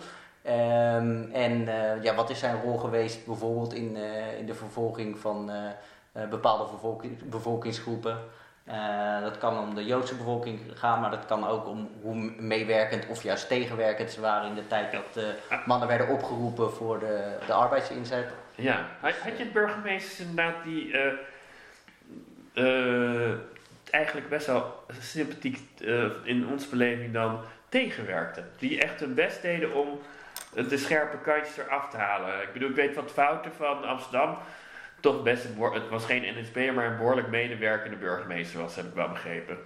[0.48, 5.18] Um, en uh, ja, wat is zijn rol geweest bijvoorbeeld in, uh, in de vervolging
[5.18, 8.18] van uh, bepaalde bevolking, bevolkingsgroepen?
[9.22, 13.22] dat kan om de Joodse bevolking gaan, maar dat kan ook om hoe meewerkend of
[13.22, 15.24] juist tegenwerkend ze waren in de tijd dat
[15.66, 18.26] mannen werden opgeroepen voor de, de arbeidsinzet.
[18.54, 20.96] Ja, had je het burgemeesters inderdaad die
[23.90, 25.58] eigenlijk best wel sympathiek
[26.24, 28.50] in onze beleving dan tegenwerkten?
[28.58, 29.98] Die echt hun best deden om
[30.64, 32.42] de scherpe kantjes eraf te halen.
[32.42, 34.38] Ik bedoel, ik weet wat fouten van Amsterdam.
[35.00, 38.94] Toch best, een, het was geen NSB, maar een behoorlijk medewerkende burgemeester was, heb ik
[38.94, 39.58] wel begrepen.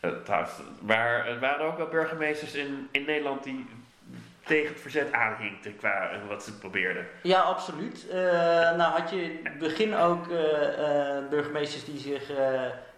[0.00, 3.66] Uh, trouwens, maar er waren ook wel burgemeesters in, in Nederland die
[4.44, 7.06] tegen het verzet aanhinkten qua wat ze probeerden.
[7.22, 8.06] Ja, absoluut.
[8.08, 8.14] Uh,
[8.76, 10.38] nou had je in het begin ook uh,
[11.30, 12.30] burgemeesters die zich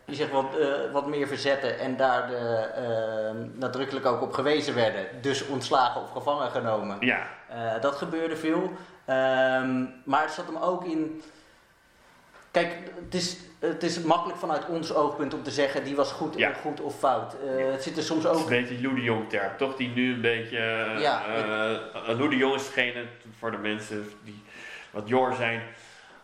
[0.04, 4.74] die zich wat, uh, wat meer verzetten en daar de, uh, nadrukkelijk ook op gewezen
[4.74, 5.06] werden.
[5.20, 6.96] Dus ontslagen of gevangen genomen.
[7.00, 7.26] Ja.
[7.50, 8.62] Uh, dat gebeurde veel.
[8.62, 11.22] Um, maar het zat hem ook in.
[12.50, 16.36] Kijk, het is, het is makkelijk vanuit ons oogpunt om te zeggen die was goed,
[16.36, 16.52] ja.
[16.52, 17.36] goed of fout.
[17.72, 18.32] het zit er soms ook.
[18.32, 19.76] Het is een beetje Lou de Jong term, toch?
[19.76, 20.58] Die nu een beetje.
[20.98, 21.22] Ja.
[22.06, 23.04] Lou de Jong is degene
[23.38, 24.42] voor de mensen die
[24.90, 25.62] wat jonger zijn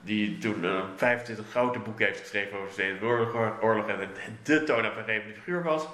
[0.01, 4.09] die toen uh, 25 grote boeken heeft geschreven over de Tweede Wereldoorlog en
[4.43, 5.87] de toonaangevende figuur was.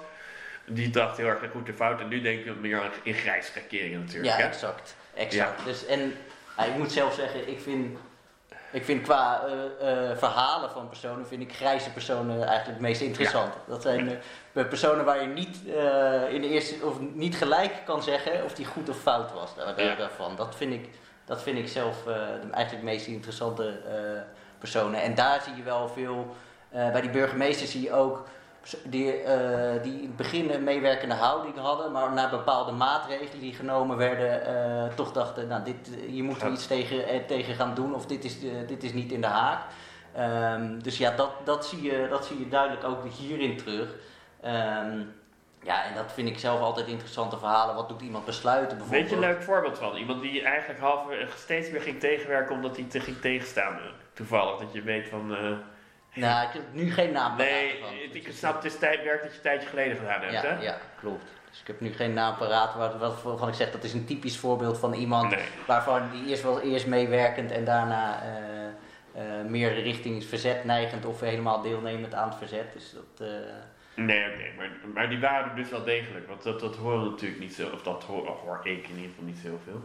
[0.67, 4.01] Die dacht heel erg goed de fout en nu denk ik meer in grijs schakeringen
[4.01, 4.39] natuurlijk.
[4.39, 4.97] Ja, exact.
[5.15, 5.65] exact.
[5.65, 6.01] Dus, en
[6.67, 7.99] ik moet zelf zeggen, ik vind,
[8.71, 13.55] ik vind qua uh, verhalen van personen, vind ik grijze personen eigenlijk het meest interessant.
[13.67, 14.19] Dat zijn
[14.53, 15.57] personen waar je niet,
[16.35, 20.37] in de eerste, of niet gelijk kan zeggen of die goed of fout was daarvan.
[20.37, 20.89] Dat vind ik
[21.27, 24.21] dat vind ik zelf uh, de eigenlijk meest interessante uh,
[24.59, 25.03] personen.
[25.03, 26.37] En daar zie je wel veel,
[26.75, 28.25] uh, bij die burgemeesters zie je ook
[28.85, 29.15] die,
[29.83, 34.95] die in het begin een meewerkende houding hadden, maar na bepaalde maatregelen die genomen werden,
[34.95, 38.41] toch dachten, nou dit, hier moeten we iets tegen, tegen gaan doen of dit is,
[38.67, 39.61] dit is niet in de haak.
[40.19, 43.95] Um, dus ja, dat, dat, zie je, dat zie je duidelijk ook hierin terug.
[44.45, 45.15] Um,
[45.63, 47.75] ja, en dat vind ik zelf altijd interessante verhalen.
[47.75, 49.11] Wat doet iemand besluiten bijvoorbeeld?
[49.11, 49.97] Weet je een leuk voorbeeld van?
[49.97, 51.03] Iemand die eigenlijk half
[51.37, 53.79] steeds weer ging tegenwerken omdat hij te ging tegenstaan.
[54.13, 55.33] Toevallig, dat je weet van...
[55.33, 55.57] Uh,
[56.25, 59.31] nou, ik heb nu geen naam Nee, van, ik snap het is tijd, werk dat
[59.31, 60.63] je een tijdje geleden gedaan hebt, ja, hè?
[60.63, 61.25] Ja, klopt.
[61.51, 64.79] Dus ik heb nu geen naam paraat waarvan ik zeg dat is een typisch voorbeeld
[64.79, 65.35] van iemand
[65.67, 68.23] waarvan die eerst wel eerst meewerkend en daarna...
[68.23, 68.31] Uh,
[69.49, 72.73] meer richting verzet neigend of helemaal deelnemend aan het verzet.
[72.73, 73.29] Dus dat,
[73.97, 76.29] Nee, oké, maar, maar die waren dus wel degelijk.
[76.29, 79.11] Want dat, dat horen natuurlijk niet zo, of dat hoor, of hoor ik in ieder
[79.11, 79.83] geval niet zo heel veel.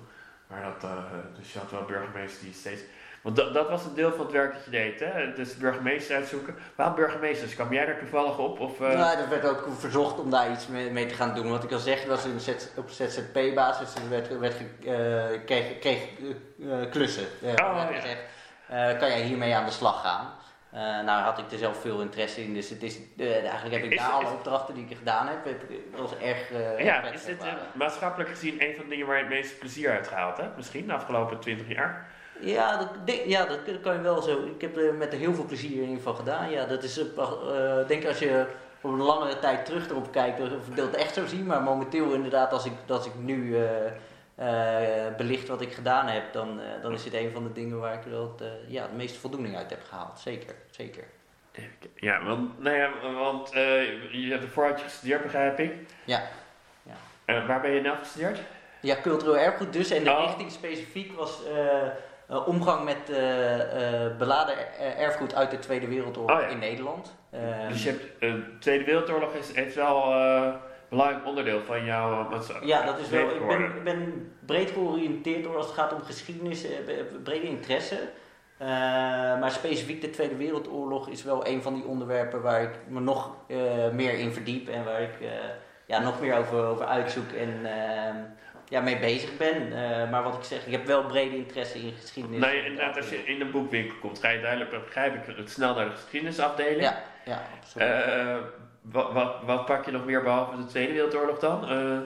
[0.47, 0.97] Maar dat, uh,
[1.37, 2.81] dus je had wel burgemeesters die steeds.
[3.21, 5.33] Want dat, dat was een deel van het werk dat je deed, hè?
[5.33, 6.55] Dus burgemeesters uitzoeken.
[6.75, 7.55] Waarom burgemeesters?
[7.55, 8.59] Kwam jij daar toevallig op?
[8.59, 8.87] Of, uh...
[8.87, 11.49] Nou, er werd ook verzocht om daar iets mee, mee te gaan doen.
[11.49, 12.39] Wat ik al zeg, was in
[12.75, 13.95] op ZZP-basis.
[13.95, 16.01] Er werd, werd uh, kreeg, kreeg
[16.89, 17.25] klussen.
[17.43, 17.85] oh, ja.
[17.85, 18.21] gezegd,
[18.99, 20.33] kan jij hiermee aan de slag gaan?
[20.73, 23.91] Uh, nou had ik er zelf veel interesse in, dus het is, uh, eigenlijk heb
[23.91, 25.61] ik daar alle opdrachten die ik gedaan heb, heb
[25.95, 27.37] was erg uh, Ja, is dit
[27.73, 30.57] maatschappelijk gezien een van de dingen waar je het meeste plezier uit gehaald hebt?
[30.57, 32.07] Misschien de afgelopen 20 jaar?
[32.39, 34.45] Ja, dat, ja, dat kan je wel zo.
[34.45, 36.51] Ik heb er met heel veel plezier in ieder geval gedaan.
[36.51, 36.99] Ja, dat is,
[37.87, 38.45] denk als je
[38.81, 42.13] op een langere tijd terug erop kijkt, of ik dat echt zo zie, maar momenteel
[42.13, 43.55] inderdaad, als ik, als ik nu
[45.17, 47.93] belicht wat ik gedaan heb, dan, uh, dan is dit een van de dingen waar
[47.93, 50.19] ik wel het, uh, ja, de meeste voldoening uit heb gehaald.
[50.19, 51.03] Zeker, zeker.
[51.95, 53.49] Ja, want, nou ja, want
[54.11, 55.73] je hebt ervoor had je gestudeerd, begrijp ik.
[56.05, 56.21] Ja.
[57.25, 57.45] ja.
[57.45, 58.39] waar ben je nou gestudeerd?
[58.81, 59.91] Ja, cultureel erfgoed dus.
[59.91, 60.23] En de oh.
[60.25, 61.41] richting specifiek was
[62.45, 63.05] omgang met
[64.17, 67.15] beladen erfgoed uit de Tweede Wereldoorlog oh, in Nederland.
[67.69, 70.13] dus je hebt, de Tweede Wereldoorlog is, heeft wel
[70.91, 72.67] belangrijk onderdeel van jouw maatschappij.
[72.67, 73.29] Ja, dat is wel.
[73.29, 76.71] Ik ben, ik ben breed georiënteerd door als het gaat om geschiedenis, eh,
[77.23, 77.95] brede interesse.
[78.61, 78.67] Uh,
[79.39, 83.35] maar specifiek de Tweede Wereldoorlog is wel een van die onderwerpen waar ik me nog
[83.47, 83.57] uh,
[83.93, 85.29] meer in verdiep en waar ik uh,
[85.85, 88.15] ja, nog meer over, over uitzoek en ehm,
[88.69, 89.69] ja, mee bezig ben.
[90.09, 92.39] maar wat ik zeg, ik heb wel brede interesse in geschiedenis.
[92.39, 95.75] Nee, inderdaad, als je in een boekwinkel komt, ga je duidelijk, begrijp ik, het snel
[95.75, 96.81] naar de geschiedenisafdeling.
[96.81, 98.69] Ja, ja absoluut.
[98.81, 101.71] Wat, wat, wat, pak je nog meer behalve de Tweede Wereldoorlog dan?
[101.71, 101.97] Uh,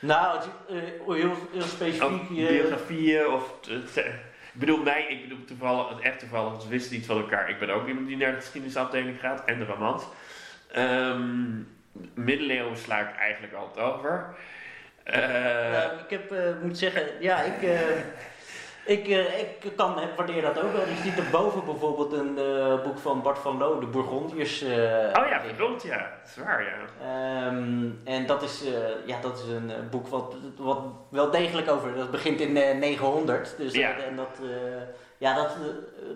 [0.00, 2.28] nou, uh, heel, heel specifiek.
[2.28, 3.54] Biografieën of.
[3.66, 4.14] ik
[4.52, 7.50] bedoel, mij, ik bedoel toevallig, het echt toevallig, we wisten niet van elkaar.
[7.50, 10.04] Ik ben ook iemand die naar de geschiedenisafdeling gaat en de romans.
[10.76, 11.68] Um,
[12.14, 14.34] middeleeuwen sla ik eigenlijk altijd over.
[15.04, 17.62] Nou, ik heb, moet zeggen, ja, ik.
[17.62, 17.78] Ik, uh,
[18.88, 20.80] ik kan, waardeer dat ook wel.
[20.80, 24.62] Je ziet erboven bijvoorbeeld een uh, boek van Bart van Loo, De Bourgondiërs.
[24.62, 24.68] Uh,
[25.12, 25.98] oh ja, verdomd ja.
[25.98, 27.46] Dat is waar, ja.
[27.46, 28.64] Um, en dat is,
[29.06, 31.94] ja, dat is een boek wat, wat wel degelijk over...
[31.94, 33.54] Dat begint in 900.
[33.56, 33.96] Dus ja.
[33.96, 34.38] en dat,
[35.18, 35.56] ja, dat,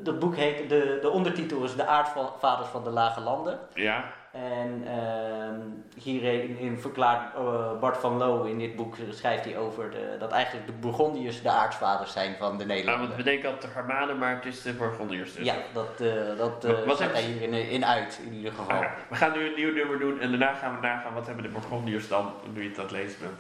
[0.03, 0.69] dat boek heet...
[0.69, 3.59] De, de ondertitel is De aardvaders van de Lage Landen.
[3.75, 4.05] Ja.
[4.33, 9.91] En uh, hierin in verklaart uh, Bart van Loo in dit boek schrijft hij over
[9.91, 13.09] de, dat eigenlijk de Bourgondiërs de aartsvaders zijn van de Nederlanden.
[13.09, 15.45] Ja, want denken altijd de Germanen, maar het is de Bourgondiërs dus.
[15.45, 18.81] Ja, dat, uh, dat wat hij hier in, in, uit in ieder geval.
[19.09, 21.51] We gaan nu een nieuw nummer doen en daarna gaan we nagaan wat hebben de
[21.51, 23.39] Bourgondiërs dan, nu je het aan het lezen bent,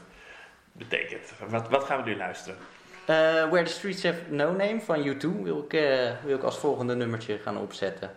[0.72, 1.32] betekent.
[1.48, 2.58] Wat, wat gaan we nu luisteren?
[3.06, 5.80] Where the Streets Have No Name van U2 wil ik,
[6.24, 8.10] wil ik als volgende nummertje gaan opzetten.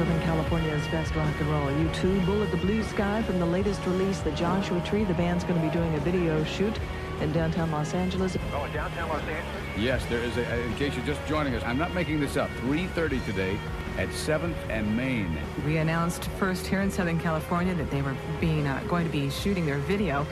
[0.00, 1.70] Southern California's best rock and roll.
[1.72, 5.04] You two, Bullet the Blue Sky from the latest release, The Joshua Tree.
[5.04, 6.74] The band's going to be doing a video shoot
[7.20, 8.34] in downtown Los Angeles.
[8.54, 9.44] Oh, in downtown Los Angeles?
[9.76, 12.48] Yes, there is a, in case you're just joining us, I'm not making this up,
[12.62, 13.58] 3.30 today
[13.98, 15.38] at 7th and Main.
[15.66, 19.28] We announced first here in Southern California that they were being uh, going to be
[19.28, 20.26] shooting their video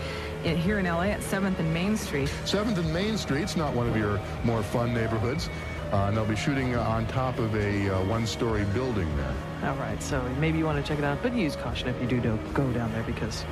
[0.45, 2.31] in, here in LA at 7th and Main Street.
[2.47, 5.51] 7th and Main Street's not one of your more fun neighborhoods.
[5.93, 9.35] Uh, and they'll be shooting on top of a uh, one-story building there.
[9.65, 12.07] All right, so maybe you want to check it out, but use caution if you
[12.07, 13.45] do go down there because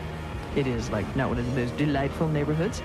[0.55, 2.81] it is like not one of the most delightful neighborhoods.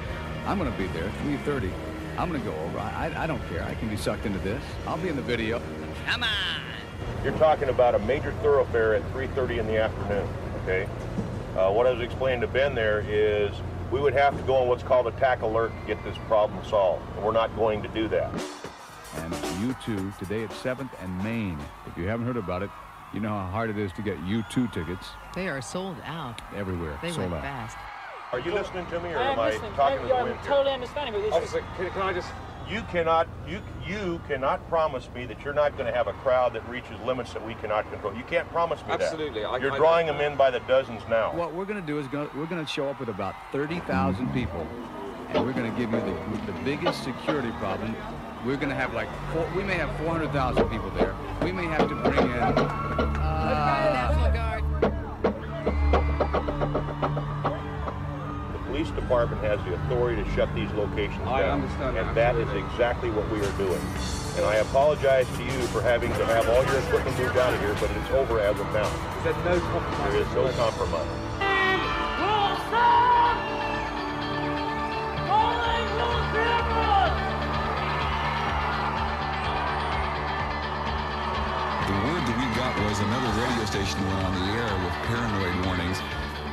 [0.47, 1.71] I'm going to be there 3:30.
[2.17, 2.79] I'm going to go over.
[2.79, 3.63] I, I don't care.
[3.63, 4.61] I can be sucked into this.
[4.87, 5.61] I'll be in the video.
[6.07, 6.29] Come on.
[7.23, 10.27] You're talking about a major thoroughfare at 3:30 in the afternoon.
[10.63, 10.89] Okay.
[11.55, 13.51] Uh, what I was explaining to Ben there is
[13.91, 16.65] we would have to go on what's called a attack alert to get this problem
[16.65, 18.31] solved, and we're not going to do that
[19.15, 21.57] and U2 today at 7th and Main.
[21.85, 22.69] If you haven't heard about it,
[23.13, 25.09] you know how hard it is to get U2 tickets.
[25.35, 26.41] They are sold out.
[26.55, 26.97] Everywhere.
[27.01, 27.43] They sold went out.
[27.43, 27.77] fast.
[28.31, 30.39] Are you listening to me, or am I talking I, to the I'm wind?
[30.39, 31.21] I'm totally understanding.
[31.21, 32.29] But Officer, can, can I just?
[32.69, 36.53] You cannot, you you cannot promise me that you're not going to have a crowd
[36.53, 38.15] that reaches limits that we cannot control.
[38.15, 39.41] You can't promise me Absolutely.
[39.41, 39.47] that.
[39.47, 39.61] Absolutely.
[39.61, 41.35] You're I, drawing them in by the dozens now.
[41.35, 44.31] What we're going to do is go, we're going to show up with about 30,000
[44.31, 44.65] people,
[45.29, 47.93] and we're going to give you the, the biggest security problem
[48.45, 51.15] we're going to have like, four, we may have 400,000 people there.
[51.43, 52.37] We may have to bring in...
[52.37, 54.07] Uh,
[58.53, 61.61] the police department has the authority to shut these locations I down.
[61.61, 63.81] understand And that, is exactly what we are doing.
[64.37, 67.59] And I apologize to you for having to have all your equipment moved out of
[67.59, 68.87] here, but it's over as of now.
[69.19, 70.11] Is no compromise?
[70.11, 71.30] There is no compromise.
[83.71, 85.97] Station went on the air with paranoid warnings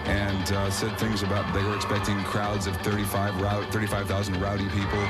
[0.05, 5.01] and uh, said things about they were expecting crowds of 35 rou- 35,000 rowdy people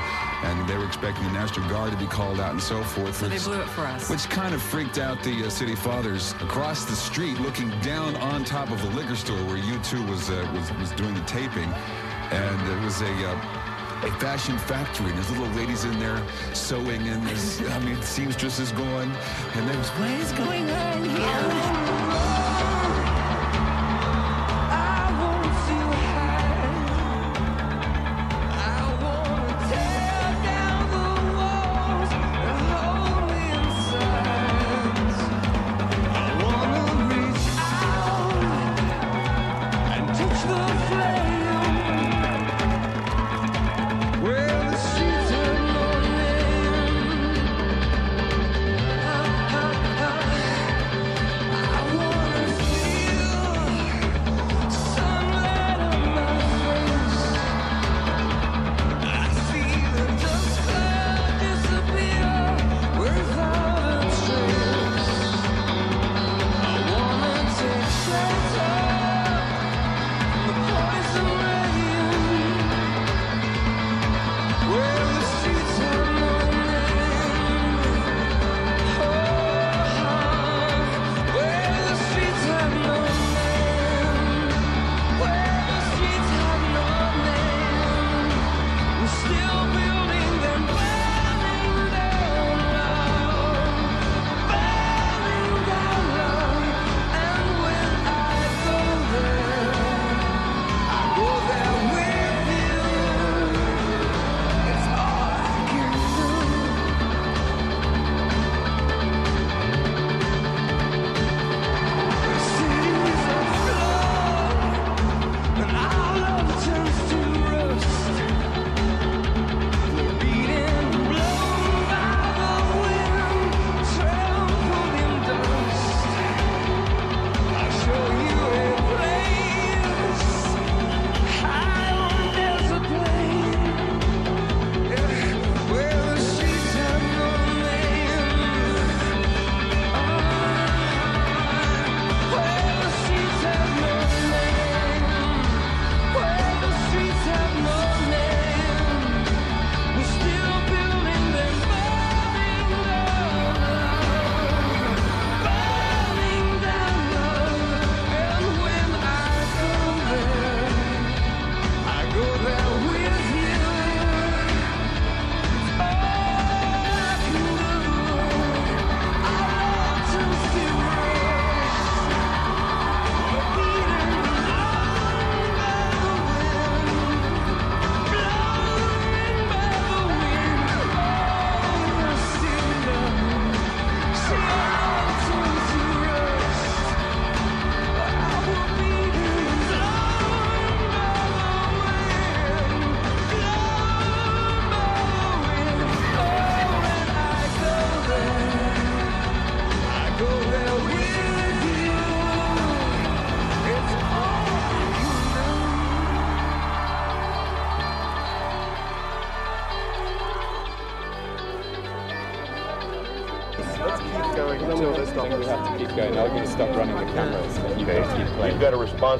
[0.43, 3.15] and they were expecting the National Guard to be called out and so forth.
[3.15, 4.09] So they which- blew it for us.
[4.09, 8.43] Which kind of freaked out the uh, city fathers across the street looking down on
[8.43, 11.71] top of the liquor store where U2 was, uh, was, was doing the taping.
[12.31, 13.68] And it was a, uh,
[14.03, 16.21] a fashion factory, and there's little ladies in there
[16.53, 19.11] sewing, and there's, I mean, seamstresses going,
[19.55, 22.58] and there's, what is going on here?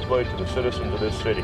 [0.09, 1.43] Responsibility to the citizens of this city.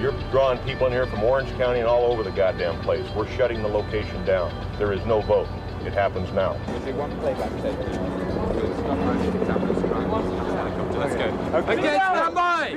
[0.00, 3.06] You're drawing people in here from Orange County and all over the goddamn place.
[3.14, 4.52] We're shutting the location down.
[4.78, 5.48] There is no vote.
[5.84, 6.58] It happens now.
[6.68, 7.76] We'll do one playback tape.
[7.78, 9.80] We'll stop running the cameras.
[9.80, 10.98] Helicopter.
[10.98, 11.24] Let's go.
[11.58, 12.72] Okay, okay stand by!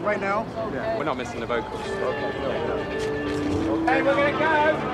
[0.00, 0.46] Right now?
[0.72, 0.98] Yeah.
[0.98, 1.80] We're not missing the vocals.
[3.86, 4.93] Hey, we're gonna go!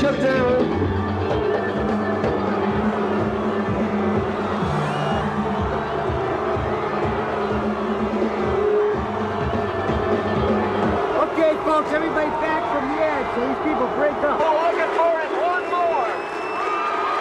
[0.00, 0.64] Shut down.
[11.20, 14.40] Okay, folks, everybody back from the edge so these people break up.
[14.40, 16.08] All we're looking for is one more.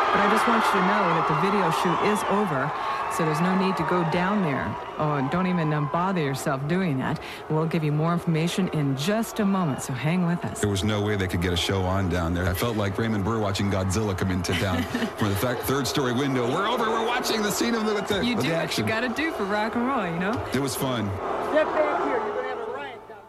[0.07, 2.71] But I just want you to know that the video shoot is over,
[3.19, 4.65] so there's no need to go down there.
[4.97, 7.19] Oh, don't even um, bother yourself doing that.
[7.49, 10.61] We'll give you more information in just a moment, so hang with us.
[10.61, 12.45] There was no way they could get a show on down there.
[12.47, 14.83] I felt like Raymond Burr watching Godzilla come into town
[15.17, 16.47] from the th- third story window.
[16.49, 18.63] We're over, we're watching the scene of the, with the, You with do the what
[18.63, 18.87] action.
[18.87, 20.33] you gotta do for rock and roll, you know?
[20.53, 21.09] It was fun.
[21.51, 22.15] Step back here.
[22.15, 23.23] You're going to have a riot down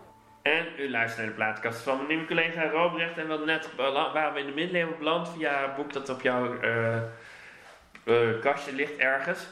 [0.45, 0.53] there.
[0.59, 3.17] En u luistert naar de plaatkast van mijn nieuwe collega Robrecht.
[3.19, 6.09] En we hadden net bela- waren we in de middeleeuwen beland via een boek dat
[6.09, 9.47] op jouw eh, eh, kastje ligt ergens.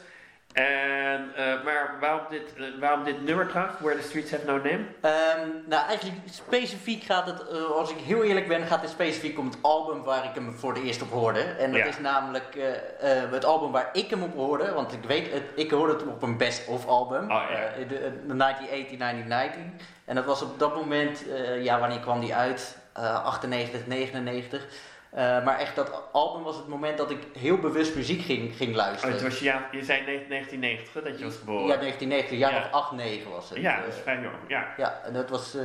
[0.63, 4.55] En, eh, maar waarom dit, eh, waarom dit nummer trouwens, Where the Streets Have No
[4.55, 4.79] Name?
[5.01, 9.39] Ehm, nou, eigenlijk specifiek gaat het, eh, als ik heel eerlijk ben, gaat het specifiek
[9.39, 11.39] om het album waar ik hem voor de eerst op hoorde.
[11.41, 11.85] En dat Ja.
[11.87, 15.43] is namelijk eh, eh, het album waar ik hem op hoorde, want ik weet, het,
[15.55, 17.49] ik hoorde het op een best-of album, Oh, ja.
[17.49, 19.61] eh, de, de 1980, 1990.
[20.05, 22.77] En dat was op dat moment, eh, ja, wanneer kwam die uit?
[22.93, 24.65] Eh 98, 99.
[25.11, 28.69] Eh, maar echt, dat album was het moment dat ik heel bewust muziek ging, ging
[28.69, 29.13] Oh, luisteren.
[29.13, 31.67] het was, ja, je zei 1990 hè, dat je was geboren.
[31.67, 32.57] ja, 1990, jaar Ja.
[32.59, 33.59] of 8, 9 was het.
[33.59, 34.33] Ja, Eh, dat is vrij jong.
[34.47, 34.67] Ja.
[34.77, 35.55] ja, en dat was.
[35.55, 35.61] eh,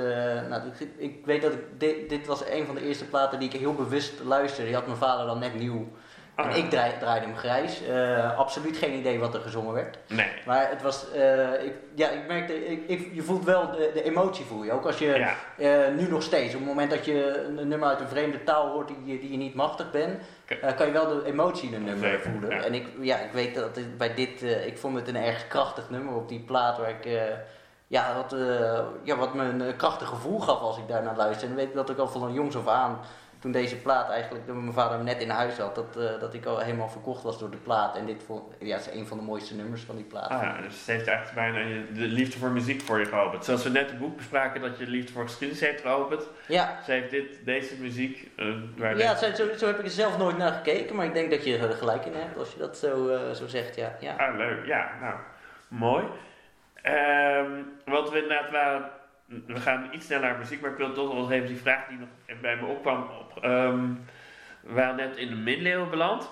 [0.48, 1.60] nou, ik, ik weet dat ik.
[1.78, 4.64] Dit, dit was een van de eerste platen die ik heel bewust luisterde.
[4.66, 5.88] Die had mijn vader dan net nieuw.
[6.36, 6.48] Ja.
[6.50, 7.82] ik draai- draaide hem grijs.
[7.86, 9.98] Eh, absoluut geen idee wat er gezongen werd.
[10.08, 10.26] Nee.
[10.46, 11.10] Maar het was.
[11.12, 12.66] eh, ik, ja, ik merkte.
[12.66, 14.86] Ik, ik- je voelt wel de, de emotie, voel je ook.
[14.86, 15.06] Als je.
[15.06, 15.34] Ja.
[15.58, 16.52] eh, nu nog steeds.
[16.54, 19.30] Op het moment dat je een nummer uit een vreemde taal hoort die, je- die
[19.30, 20.20] je niet machtig bent.
[20.76, 22.50] Kan je wel de emotie in een nummer Zeker, voelen.
[22.50, 22.62] ja.
[22.62, 24.42] En ik, ja, ik weet dat het bij dit.
[24.42, 27.08] ik vond het een erg krachtig nummer op die plaat waar ik.
[27.86, 28.36] ja, wat,
[29.02, 31.52] ja, wat me een krachtig gevoel gaf als ik daarnaar luisterde.
[31.54, 32.98] En weet ik dat ik al van jongs af aan,
[33.44, 36.34] toen deze plaat eigenlijk, toen mijn vader hem net in huis had, dat, eh, dat
[36.34, 37.96] ik al helemaal verkocht was door de plaat.
[37.96, 40.30] En dit vond, ja, is een van de mooiste nummers van die plaat.
[40.30, 43.44] Ah, ja, dus het heeft eigenlijk bijna de liefde voor muziek voor je geopend.
[43.44, 46.22] Zoals we net het boek bespraken dat je de liefde voor geschiedenis heeft geopend.
[46.48, 48.30] Ja, Ze heeft dit, deze muziek,
[48.76, 51.30] waar ja zo, zo, zo heb ik er zelf nooit naar gekeken, maar ik denk
[51.30, 53.76] dat je er gelijk in hebt als je dat zo, eh, zo zegt.
[53.76, 54.14] Ja, ja.
[54.16, 54.66] Ah, leuk.
[54.66, 55.14] Ja, nou,
[55.68, 56.04] mooi.
[56.82, 57.50] Ehm
[57.84, 58.90] want we inderdaad waren,
[59.26, 61.98] we gaan iets sneller naar muziek, maar ik wil toch nog even die vraag die
[61.98, 62.08] nog
[62.40, 63.02] bij me opkwam.
[63.02, 63.86] Op, ehm,
[64.60, 66.30] we waren net in de middeleeuwen beland.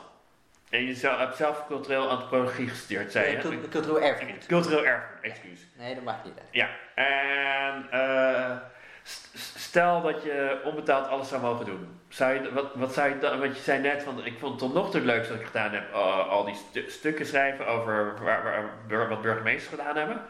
[0.71, 3.39] En je zelf, hebt zelf cultureel antropologie gestudeerd, zei je?
[3.39, 4.47] cult- Cultureel erfgoed.
[4.47, 5.61] Cultureel erfgoed, excuus.
[5.79, 6.47] Nee, dat maakt niet uit.
[6.51, 8.57] Ja, en eh,
[9.03, 12.01] st- st- stel dat je onbetaald alles zou mogen doen.
[12.09, 14.61] Zou je, wat, wat zou je dan, want je zei net van, ik vond het
[14.61, 17.67] tot nog toe het leukste dat ik gedaan heb, eh, al die stu- stukken schrijven
[17.67, 20.21] over waar, wat burgemeesters gedaan hebben.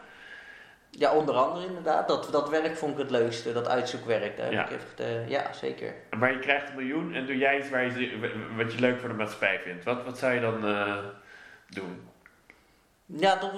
[0.97, 2.07] Ja, onder andere inderdaad.
[2.07, 4.37] Dat, dat werk vond ik het leukste, dat uitzoekwerk.
[4.37, 4.65] Daar heb Ja.
[4.65, 5.93] ik echt, eh, ja, zeker.
[6.19, 8.19] Maar je krijgt een miljoen en doe jij iets waar je,
[8.57, 9.83] wat je leuk voor de maatschappij vindt.
[9.83, 10.97] Wat, wat zou je dan eh,
[11.69, 12.07] doen?
[13.05, 13.53] Ja, toch,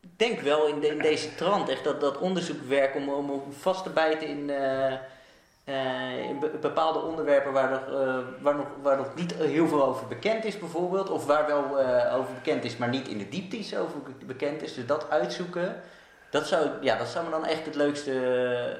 [0.00, 1.68] ik denk wel in, de, in deze trant.
[1.68, 6.98] Echt dat, dat onderzoekwerk om, om, om vast te bijten in, eh, in be- bepaalde
[6.98, 7.82] onderwerpen waar nog,
[8.40, 11.10] waar, nog, waar nog niet heel veel over bekend is bijvoorbeeld.
[11.10, 11.78] Of waar wel
[12.12, 13.94] over bekend is, maar niet in de diepte iets over
[14.26, 14.74] bekend is.
[14.74, 15.82] Dus dat uitzoeken.
[16.30, 18.12] Dat zou, ja, dat zou me dan echt het leukste,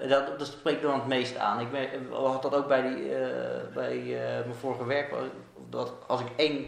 [0.03, 1.61] eh, dat, dat spreekt me dan het meest aan.
[1.61, 5.15] Ik ben, had dat ook bij, die, eh, bij eh, mijn vorige werk,
[5.71, 6.67] dat als ik één,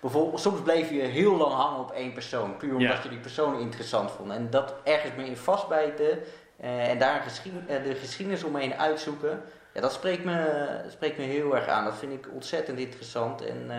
[0.00, 3.02] bijvoorbeeld, soms bleef je heel lang hangen op één persoon, puur omdat Ja.
[3.02, 4.30] je die persoon interessant vond.
[4.30, 6.18] En dat ergens me in vastbijten
[6.56, 9.42] eh, en daar geschiedenis, eh, de geschiedenis omheen uitzoeken,
[9.74, 11.84] ja, dat spreekt me, spreekt me heel erg aan.
[11.84, 13.70] Dat vind ik ontzettend interessant en...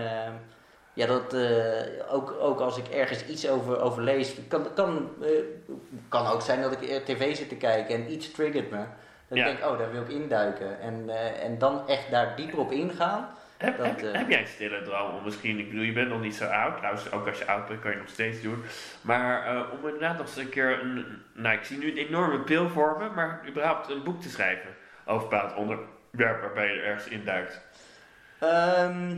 [0.93, 5.29] ja, dat, eh, ook, ook als ik ergens iets over, over lees, kan, kan, eh,
[6.09, 8.83] kan ook zijn dat ik tv zit te kijken en iets triggert me.
[9.27, 9.47] Dat Ja.
[9.47, 10.79] ik denk, oh, daar wil ik induiken.
[10.79, 13.29] En, eh, en dan echt daar dieper op ingaan.
[13.57, 16.21] Heb, Dat, heb, heb jij een stille droom om misschien, ik bedoel, je bent nog
[16.21, 18.63] niet zo oud, trouwens, ook als je oud bent kan je nog steeds doen.
[19.01, 22.69] Maar om inderdaad nog eens een keer, een, nou ik zie nu een enorme pil
[22.69, 24.69] vormen, maar überhaupt een boek te schrijven
[25.05, 27.61] over bepaald onderwerp waarbij je er ergens induikt.
[28.39, 29.17] Ehm,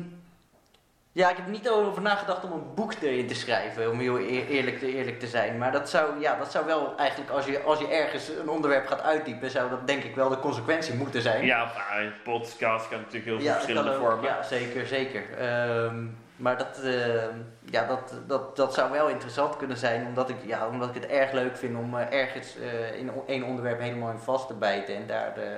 [1.16, 4.48] ja, ik heb niet over nagedacht om een boek erin te schrijven, om heel eer-
[4.48, 5.58] eerlijk te, eerlijk te zijn.
[5.58, 8.88] Maar dat zou, ja, dat zou wel eigenlijk, als je, als je ergens een onderwerp
[8.88, 11.46] gaat uitdiepen, zou dat denk ik wel de consequentie moeten zijn.
[11.46, 13.98] Ja, of, ah, een podcast kan natuurlijk heel veel Ja, verschillende ook.
[14.00, 14.24] vormen.
[14.26, 15.38] Ja, zeker, zeker.
[15.38, 16.06] Ehm,
[16.36, 17.36] maar dat, ehm,
[17.66, 21.06] ja, dat, dat, dat zou wel interessant kunnen zijn, omdat ik, ja, omdat ik het
[21.12, 24.96] erg leuk vind om eh, ergens eh, in één onderwerp helemaal in vast te bijten.
[24.96, 25.58] En daar de,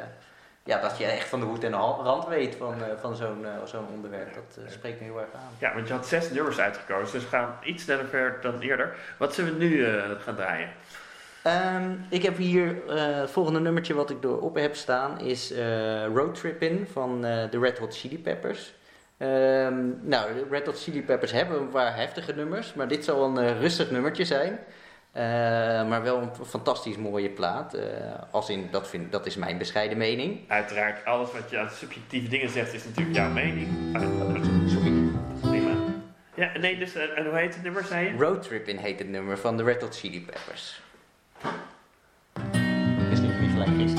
[0.66, 3.46] ja, dat je echt van de hoed en de rand weet van, eh, van zo'n
[3.46, 4.34] eh, zo'n onderwerp.
[4.34, 5.52] Dat eh, spreekt me heel erg aan.
[5.60, 8.96] Ja, want je had zes nummers uitgekozen, dus we gaan iets sneller verder dan eerder.
[9.18, 9.86] Wat zullen we nu
[10.20, 10.70] gaan draaien?
[11.44, 15.54] Ehm, ik heb hier het volgende nummertje wat ik erop heb staan is
[16.14, 18.74] Road Trippin' van eh, de Red Hot Chili Peppers.
[19.18, 23.38] Ehm, nou, de Red Hot Chili Peppers hebben een paar heftige nummers, maar dit zal
[23.38, 24.60] een rustig nummertje zijn.
[25.16, 25.24] Eh,
[25.88, 27.74] maar wel een fantastisch mooie plaat.
[27.74, 27.86] eh,
[28.32, 30.40] als in, dat, vind, dat is mijn bescheiden mening.
[30.48, 33.96] Uiteraard, alles wat je aan subjectieve dingen zegt is natuurlijk jouw mening.
[33.96, 34.02] Ah,
[34.68, 34.92] Sorry.
[35.42, 35.72] prima.
[36.34, 38.18] Ja, nee, dus, en hoe heet het nummer, zei je?
[38.18, 40.82] Road Trip in heet het nummer van de Red Hot Chili Peppers.
[43.12, 43.95] Is niet, niet gelijk gisteren.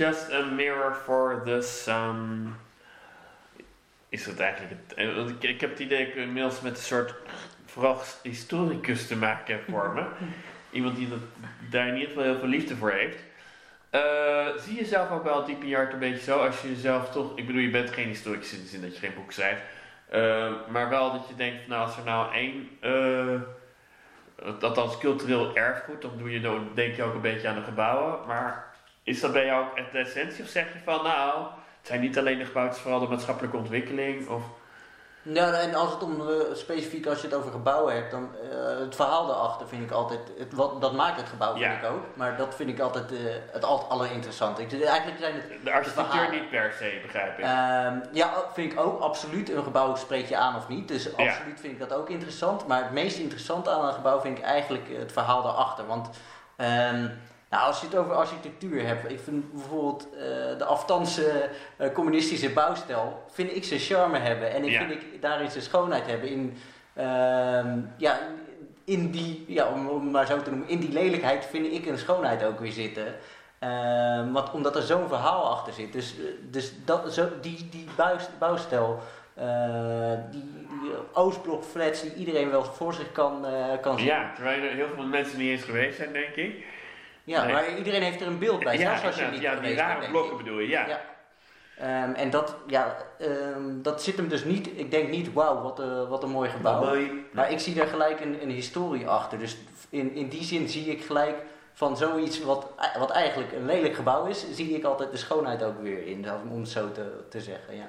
[0.00, 2.54] Just a mirror for the sun.
[4.08, 4.94] Is dat eigenlijk het?
[4.98, 7.14] eh, want Ik, ik heb het idee dat ik inmiddels met een soort
[7.66, 10.04] vooral historicus te maken heb voor me.
[10.76, 11.18] Iemand die dat,
[11.70, 13.18] daar in ieder geval heel veel liefde voor heeft.
[13.90, 16.38] Eh, zie je zelf ook wel diep in je hart een beetje zo?
[16.38, 17.38] Als je jezelf toch...
[17.38, 19.62] Ik bedoel, je bent geen historicus in de zin dat je geen boek schrijft.
[20.08, 22.68] Eh, maar wel dat je denkt, nou als er nou één...
[22.80, 23.40] eh
[24.60, 28.26] althans cultureel erfgoed, dan doe je, dan denk je ook een beetje aan de gebouwen.
[28.26, 28.69] Maar
[29.10, 30.44] is dat bij jou ook de essentie?
[30.44, 31.42] Of zeg je van, nou,
[31.78, 34.28] het zijn niet alleen de gebouwen, het is vooral de maatschappelijke ontwikkeling?
[34.28, 34.42] Of...
[35.22, 38.78] Ja, en als het om, eh, specifiek als je het over gebouwen hebt, dan eh,
[38.78, 41.78] het verhaal daarachter vind ik altijd, het, wat, dat maakt het gebouw vind Ja.
[41.78, 43.18] ik ook, maar dat vind ik altijd eh,
[43.52, 44.62] het al- allerinteressante.
[44.62, 47.44] Ik, eigenlijk zijn het De architectuur niet per se, begrijp ik.
[47.44, 49.50] Ehm, ja, vind ik ook absoluut.
[49.50, 50.88] Een gebouw spreek je aan of niet.
[50.88, 51.10] Dus Ja.
[51.28, 52.66] absoluut vind ik dat ook interessant.
[52.66, 55.86] Maar het meest interessante aan een gebouw vind ik eigenlijk het verhaal daarachter.
[55.86, 56.10] Want
[56.56, 57.08] ehm,
[57.50, 60.20] nou, als je het over architectuur hebt, ik vind bijvoorbeeld eh,
[60.58, 64.50] de aftanse eh, communistische bouwstijl, vind ik zijn charme hebben.
[64.52, 64.78] En ik Ja.
[64.78, 66.28] vind ik daarin zijn schoonheid hebben.
[66.28, 66.56] In,
[66.94, 68.18] ehm, ja,
[68.84, 72.44] in die, ja, om, maar zo te noemen, in die lelijkheid vind ik een schoonheid
[72.44, 73.14] ook weer zitten.
[73.58, 75.92] Ehm, want, omdat er zo'n verhaal achter zit.
[75.92, 78.98] Dus, eh, dus dat, zo, die, die bouw- bouwstijl,
[79.34, 80.44] eh, die,
[80.82, 83.46] die Oostblok flats die iedereen wel voor zich kan,
[83.80, 84.06] kan zien.
[84.06, 86.64] ja, terwijl er heel veel mensen niet eens geweest zijn, denk ik.
[87.24, 87.52] Ja, Nee.
[87.52, 90.08] maar iedereen heeft er een beeld bij, ja, zelfs als je niet ja, die rare
[90.08, 91.00] blokken bedoel je, ja.
[91.78, 95.78] Ehm, en dat, ja, ehm, dat zit hem dus niet, ik denk niet, wauw, wat,
[95.78, 96.84] een wat een mooi gebouw.
[96.84, 97.26] mooi.
[97.32, 99.38] Maar ik zie daar gelijk een, een historie achter.
[99.38, 99.56] Dus
[99.88, 101.42] in, in die zin zie ik gelijk
[101.72, 102.66] van zoiets wat,
[102.98, 106.60] wat eigenlijk een lelijk gebouw is, zie ik altijd de schoonheid ook weer in, om
[106.60, 107.76] het zo te, te zeggen.
[107.76, 107.88] Ja.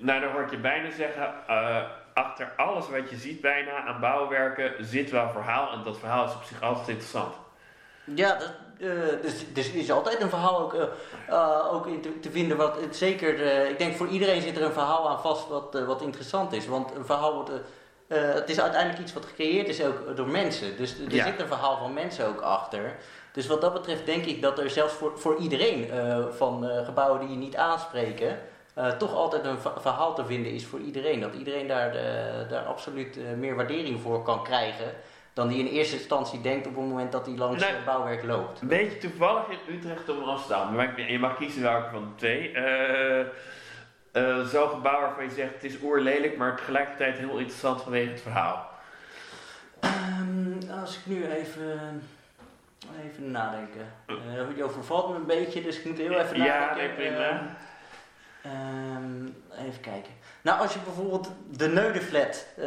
[0.00, 1.82] Nou, dan hoor ik je bijna zeggen, eh,
[2.14, 5.72] achter alles wat je ziet bijna aan bouwwerken zit wel een verhaal.
[5.72, 7.34] En dat verhaal is op zich altijd interessant.
[8.14, 10.82] Ja, dat, eh, dus, dus is altijd een verhaal ook, eh,
[11.28, 12.56] eh, ook in te, te vinden.
[12.56, 13.40] Wat, het, zeker,
[13.70, 16.66] ik denk voor iedereen zit er een verhaal aan vast wat, wat interessant is.
[16.66, 17.50] Want een verhaal wordt,
[18.08, 20.76] het is uiteindelijk iets wat gecreëerd is ook door mensen.
[20.76, 21.24] Dus er Ja.
[21.24, 22.96] zit een verhaal van mensen ook achter.
[23.32, 25.90] Dus wat dat betreft denk ik dat er zelfs voor, voor iedereen
[26.36, 28.38] van gebouwen die je niet aanspreken...
[28.98, 31.20] toch altijd een verhaal te vinden is voor iedereen.
[31.20, 31.92] Dat iedereen daar,
[32.48, 34.94] daar absoluut meer waardering voor kan krijgen...
[35.38, 37.74] dan die in eerste instantie denkt op het moment dat hij langs Nee.
[37.74, 38.60] eh, bouwwerk loopt.
[38.60, 40.74] Een beetje toevallig in Utrecht of Amsterdam.
[40.74, 42.52] Maar ik- je mag kiezen welke van de twee.
[42.52, 43.20] Eh,
[44.12, 48.20] eh, Zo'n gebouw waarvan je zegt het is oerlelijk, maar tegelijkertijd heel interessant vanwege het
[48.20, 48.66] verhaal.
[49.80, 52.02] Ehm, als ik nu even,
[53.06, 53.92] even nadenken.
[54.06, 56.96] Eh je overvalt me een beetje, dus ik moet heel even Ja, nadenken.
[56.98, 57.28] nee, prima.
[58.42, 59.26] Ehm, ehm,
[59.66, 60.12] even kijken.
[60.42, 62.64] Nou, als je bijvoorbeeld de Neudeflat, eh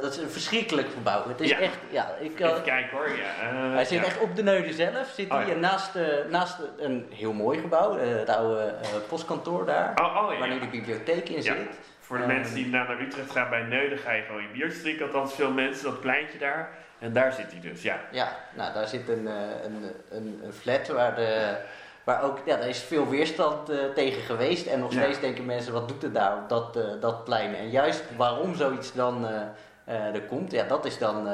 [0.00, 1.28] dat is een verschrikkelijk gebouw.
[1.28, 1.58] Het is Ja.
[1.58, 2.50] echt, ja, ik kan...
[2.50, 3.08] Even kijken hoor.
[3.08, 4.04] Ja, eh, Hij zit ja.
[4.04, 5.52] echt op de Neude zelf, zit Oh, ja.
[5.52, 5.90] en naast,
[6.30, 8.74] naast een heel mooi gebouw, het oude
[9.08, 11.42] postkantoor daar, Oh, oh, waar nu de bibliotheek in Ja.
[11.42, 11.78] zit.
[12.00, 15.06] Voor de Ehm, mensen die naar, Utrecht gaan bij Neuden, ga je gewoon biertje drinken.
[15.06, 16.68] Althans, veel mensen, dat pleintje daar.
[16.98, 18.00] En daar zit hij dus, ja.
[18.10, 21.56] Ja, nou daar zit een, een, een, een flat waar, de,
[22.04, 24.66] waar ook, ja, daar is veel weerstand eh, tegen geweest.
[24.66, 25.02] En nog Ja.
[25.02, 27.54] steeds denken mensen, wat doet het daar op dat, eh, dat plein?
[27.54, 31.28] En juist waarom zoiets dan eh, er komt, ja, dat is dan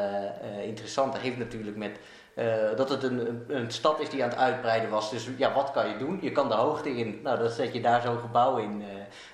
[0.63, 1.13] interessant.
[1.13, 1.99] Dat heeft natuurlijk met
[2.77, 5.11] dat het een, een, stad is die aan het uitbreiden was.
[5.11, 6.19] Dus ja, wat kan je doen?
[6.23, 7.21] Je kan de hoogte in.
[7.23, 8.83] Nou, dan zet je daar zo'n gebouw in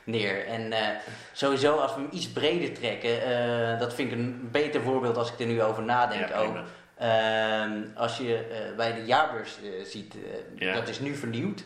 [0.05, 0.47] neer.
[0.47, 0.73] En
[1.33, 3.19] sowieso, als we hem iets breder trekken,
[3.79, 6.57] dat vind ik een beter voorbeeld als ik er nu over nadenk Ja, ook.
[6.99, 10.17] Ehm, als je eh, bij de jaarbeurs eh, ziet,
[10.59, 11.65] eh, dat is nu vernieuwd.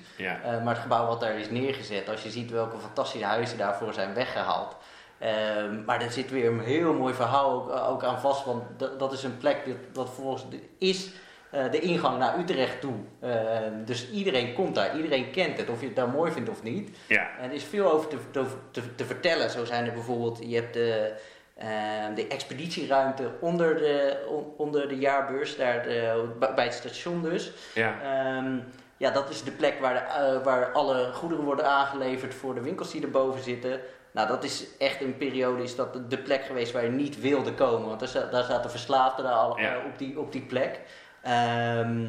[0.65, 4.15] Maar het gebouw wat daar is neergezet, als je ziet welke fantastische huizen daarvoor zijn
[4.15, 4.77] weggehaald.
[5.19, 8.63] Ehm, maar er zit weer een heel mooi verhaal ook, ook aan vast, want
[8.99, 11.11] dat, is een plek dat, dat volgens de, is
[11.51, 12.95] de ingang naar Utrecht toe.
[13.21, 16.63] Ehm, dus iedereen komt daar, iedereen kent het, of je het daar mooi vindt of
[16.63, 16.99] niet.
[17.09, 19.51] En er is veel over te, te, te, te vertellen.
[19.51, 21.13] Zo zijn er bijvoorbeeld, je hebt de,
[21.59, 27.53] ehm, de expeditieruimte onder de, on- onder de jaarbeurs, daar de- bij- het station dus.
[27.75, 27.95] Ja.
[28.03, 28.59] Ehm,
[28.97, 32.61] ja, dat is de plek waar, de, eh, waar alle goederen worden aangeleverd voor de
[32.61, 33.81] winkels die erboven zitten.
[34.13, 37.55] Nou, dat is echt een periode, is dat de plek geweest waar je niet wilde
[37.55, 37.89] komen.
[37.89, 39.75] Want daar, daar zaten verslaafden daar al, Ja.
[39.75, 40.81] eh, op, die, op die plek.
[41.23, 42.07] Ehm,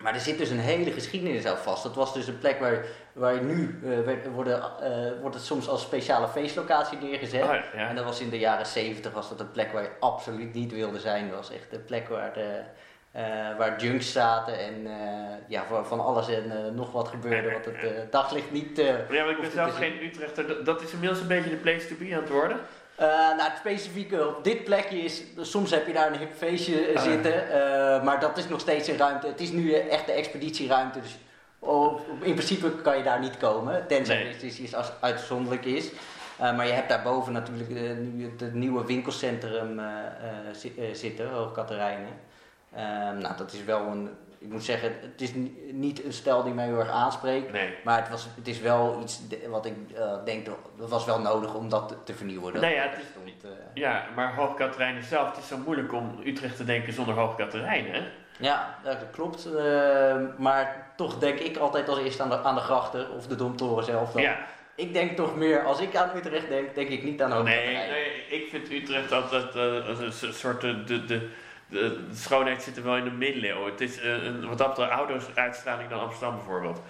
[0.00, 1.82] maar er zit dus een hele geschiedenis aan vast.
[1.82, 5.44] Dat was dus een plek waar, waar je nu eh, werd- worden, eh, wordt het
[5.44, 7.42] soms als speciale feestlocatie neergezet.
[7.42, 7.88] Oh, ja.
[7.88, 10.72] En dat was in de jaren 70 was dat een plek waar je absoluut niet
[10.72, 11.28] wilde zijn.
[11.28, 12.60] Dat was echt een plek waar, de,
[13.12, 13.22] eh,
[13.58, 14.88] waar junks zaten en
[15.48, 18.76] ja, van, alles en nog wat gebeurde wat het daglicht niet...
[18.76, 20.46] Ja, maar ik ben zelf geen Utrechter.
[20.46, 22.56] Dat- Dat is inmiddels een beetje de place to be aan het worden.
[23.00, 26.86] Eh, nou, het specifieke op dit plekje is, soms heb je daar een hip feestje
[26.86, 29.26] eh, Ah, zitten, eh, maar dat is nog steeds een ruimte.
[29.26, 31.18] Het is nu echt de expeditieruimte, dus
[31.58, 34.32] op- in principe kan je daar niet komen, tenzij Nee.
[34.32, 35.90] het iets als uitzonderlijk is.
[36.38, 37.70] Maar je hebt daarboven natuurlijk
[38.14, 39.80] nu het, nieuwe winkelcentrum
[40.52, 42.08] zi- zitten, Hoogkaterijnen.
[42.74, 44.10] Ehm nou, dat is wel een,
[44.40, 47.52] ik moet zeggen, het is ni- niet een stijl die mij heel erg aanspreekt.
[47.52, 47.74] Nee.
[47.84, 50.46] Maar het, was, het is wel iets wat ik eh, denk,
[50.78, 52.52] dat was wel nodig om dat te, te vernieuwen.
[52.52, 55.92] Dat, Nou ja, het is- stond, eh, Ja, maar Hoogkaterijnen zelf, het is zo moeilijk
[55.92, 58.04] om Utrecht te denken zonder Hoogkaterijnen.
[58.38, 59.46] ja, dat klopt.
[59.54, 63.34] eh, maar toch denk ik altijd als eerste aan de, aan de grachten of de
[63.36, 64.12] Domtoren zelf.
[64.12, 64.22] dan.
[64.22, 64.38] Ja.
[64.74, 67.90] Ik denk toch meer, als ik aan Utrecht denk, denk ik niet aan Nee, Hoogkaterijnen.
[67.90, 70.60] nee, ik vind Utrecht altijd eh, een so- soort.
[70.60, 71.28] de, de, de,
[71.70, 73.70] de schoonheid zit er wel in de middeleeuwen.
[73.70, 76.80] Het is een, wat dat betreft oude uitstraling dan Amsterdam bijvoorbeeld.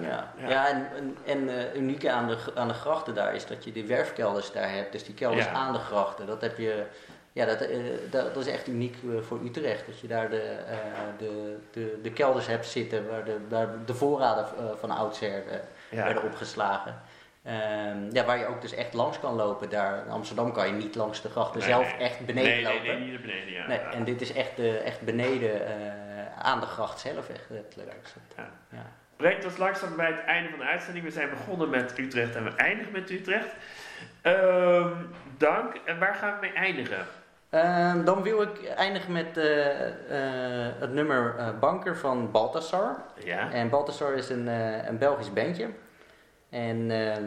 [0.00, 0.48] Ja, Ja.
[0.48, 0.68] ja.
[0.68, 3.84] en, en, en eh, unieke aan de, aan de grachten daar is dat je die
[3.86, 4.92] werfkelders daar hebt.
[4.92, 5.52] Dus die kelders Ja.
[5.52, 6.84] aan de grachten, dat heb je...
[7.32, 7.78] Ja, dat, eh,
[8.10, 9.86] dat, dat is echt uniek eh, voor Utrecht.
[9.86, 10.56] Dat je daar de,
[11.18, 14.46] de, de, de kelders hebt zitten waar de, waar de voorraden
[14.78, 15.42] van oudsher
[15.90, 17.00] werden opgeslagen.
[17.46, 19.68] Ehm, ja, waar je ook dus echt langs kan lopen.
[19.70, 22.82] Daar in Amsterdam kan je niet langs de grachten Nee, zelf echt beneden nee, lopen.
[22.82, 23.66] Nee, nee, niet beneden, ja.
[23.66, 25.72] Nee, en dit is echt, eh, echt beneden eh,
[26.38, 28.08] aan de gracht zelf, echt letterlijk.
[28.36, 28.48] Ja.
[28.70, 28.86] ja.
[29.16, 31.04] Brengt ons langzaam bij het einde van de uitzending.
[31.04, 33.54] We zijn begonnen met Utrecht en we eindigen met Utrecht.
[34.22, 34.92] Ehm,
[35.36, 35.74] dank.
[35.84, 37.06] En waar gaan we mee eindigen?
[37.50, 43.02] Ehm, dan wil ik eindigen met eh, eh, het nummer Banker van Baltasar.
[43.24, 43.52] Ja.
[43.52, 44.46] En Baltasar is een,
[44.88, 45.68] een Belgisch bandje.
[46.56, 47.22] En eh,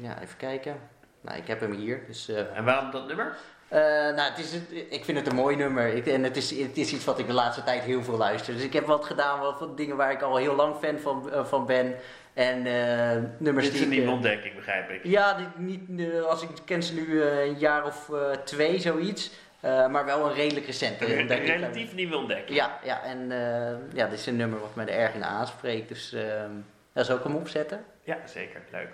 [0.00, 0.80] ja, even kijken.
[1.20, 2.00] Nou, ik heb hem hier.
[2.06, 3.36] Dus, eh, En waarom dat nummer?
[3.68, 4.54] eh, nou, het is,
[4.88, 5.86] ik vind het een mooi nummer.
[5.86, 8.54] Ik, en het is, het is iets wat ik de laatste tijd heel veel luister.
[8.54, 11.44] Dus ik heb wat gedaan, wat dingen waar ik al heel lang fan van, eh,
[11.44, 11.94] van ben.
[12.34, 15.00] En eh, nummers Dit is een nieuwe ontdekking, begrijp ik.
[15.04, 15.80] Ja, niet,
[16.28, 18.10] als ik ken ze nu een jaar of
[18.44, 19.30] twee, zoiets.
[19.60, 22.56] Maar wel een redelijk recente Een relatief nieuwe ontdekking.
[22.56, 25.88] Ja, ja en eh, ja, dit is een nummer wat mij er erg in aanspreekt.
[25.88, 26.16] Dus
[26.98, 27.84] eh daar zal ik hem opzetten.
[28.02, 28.60] Ja, zeker.
[28.70, 28.90] Leuk.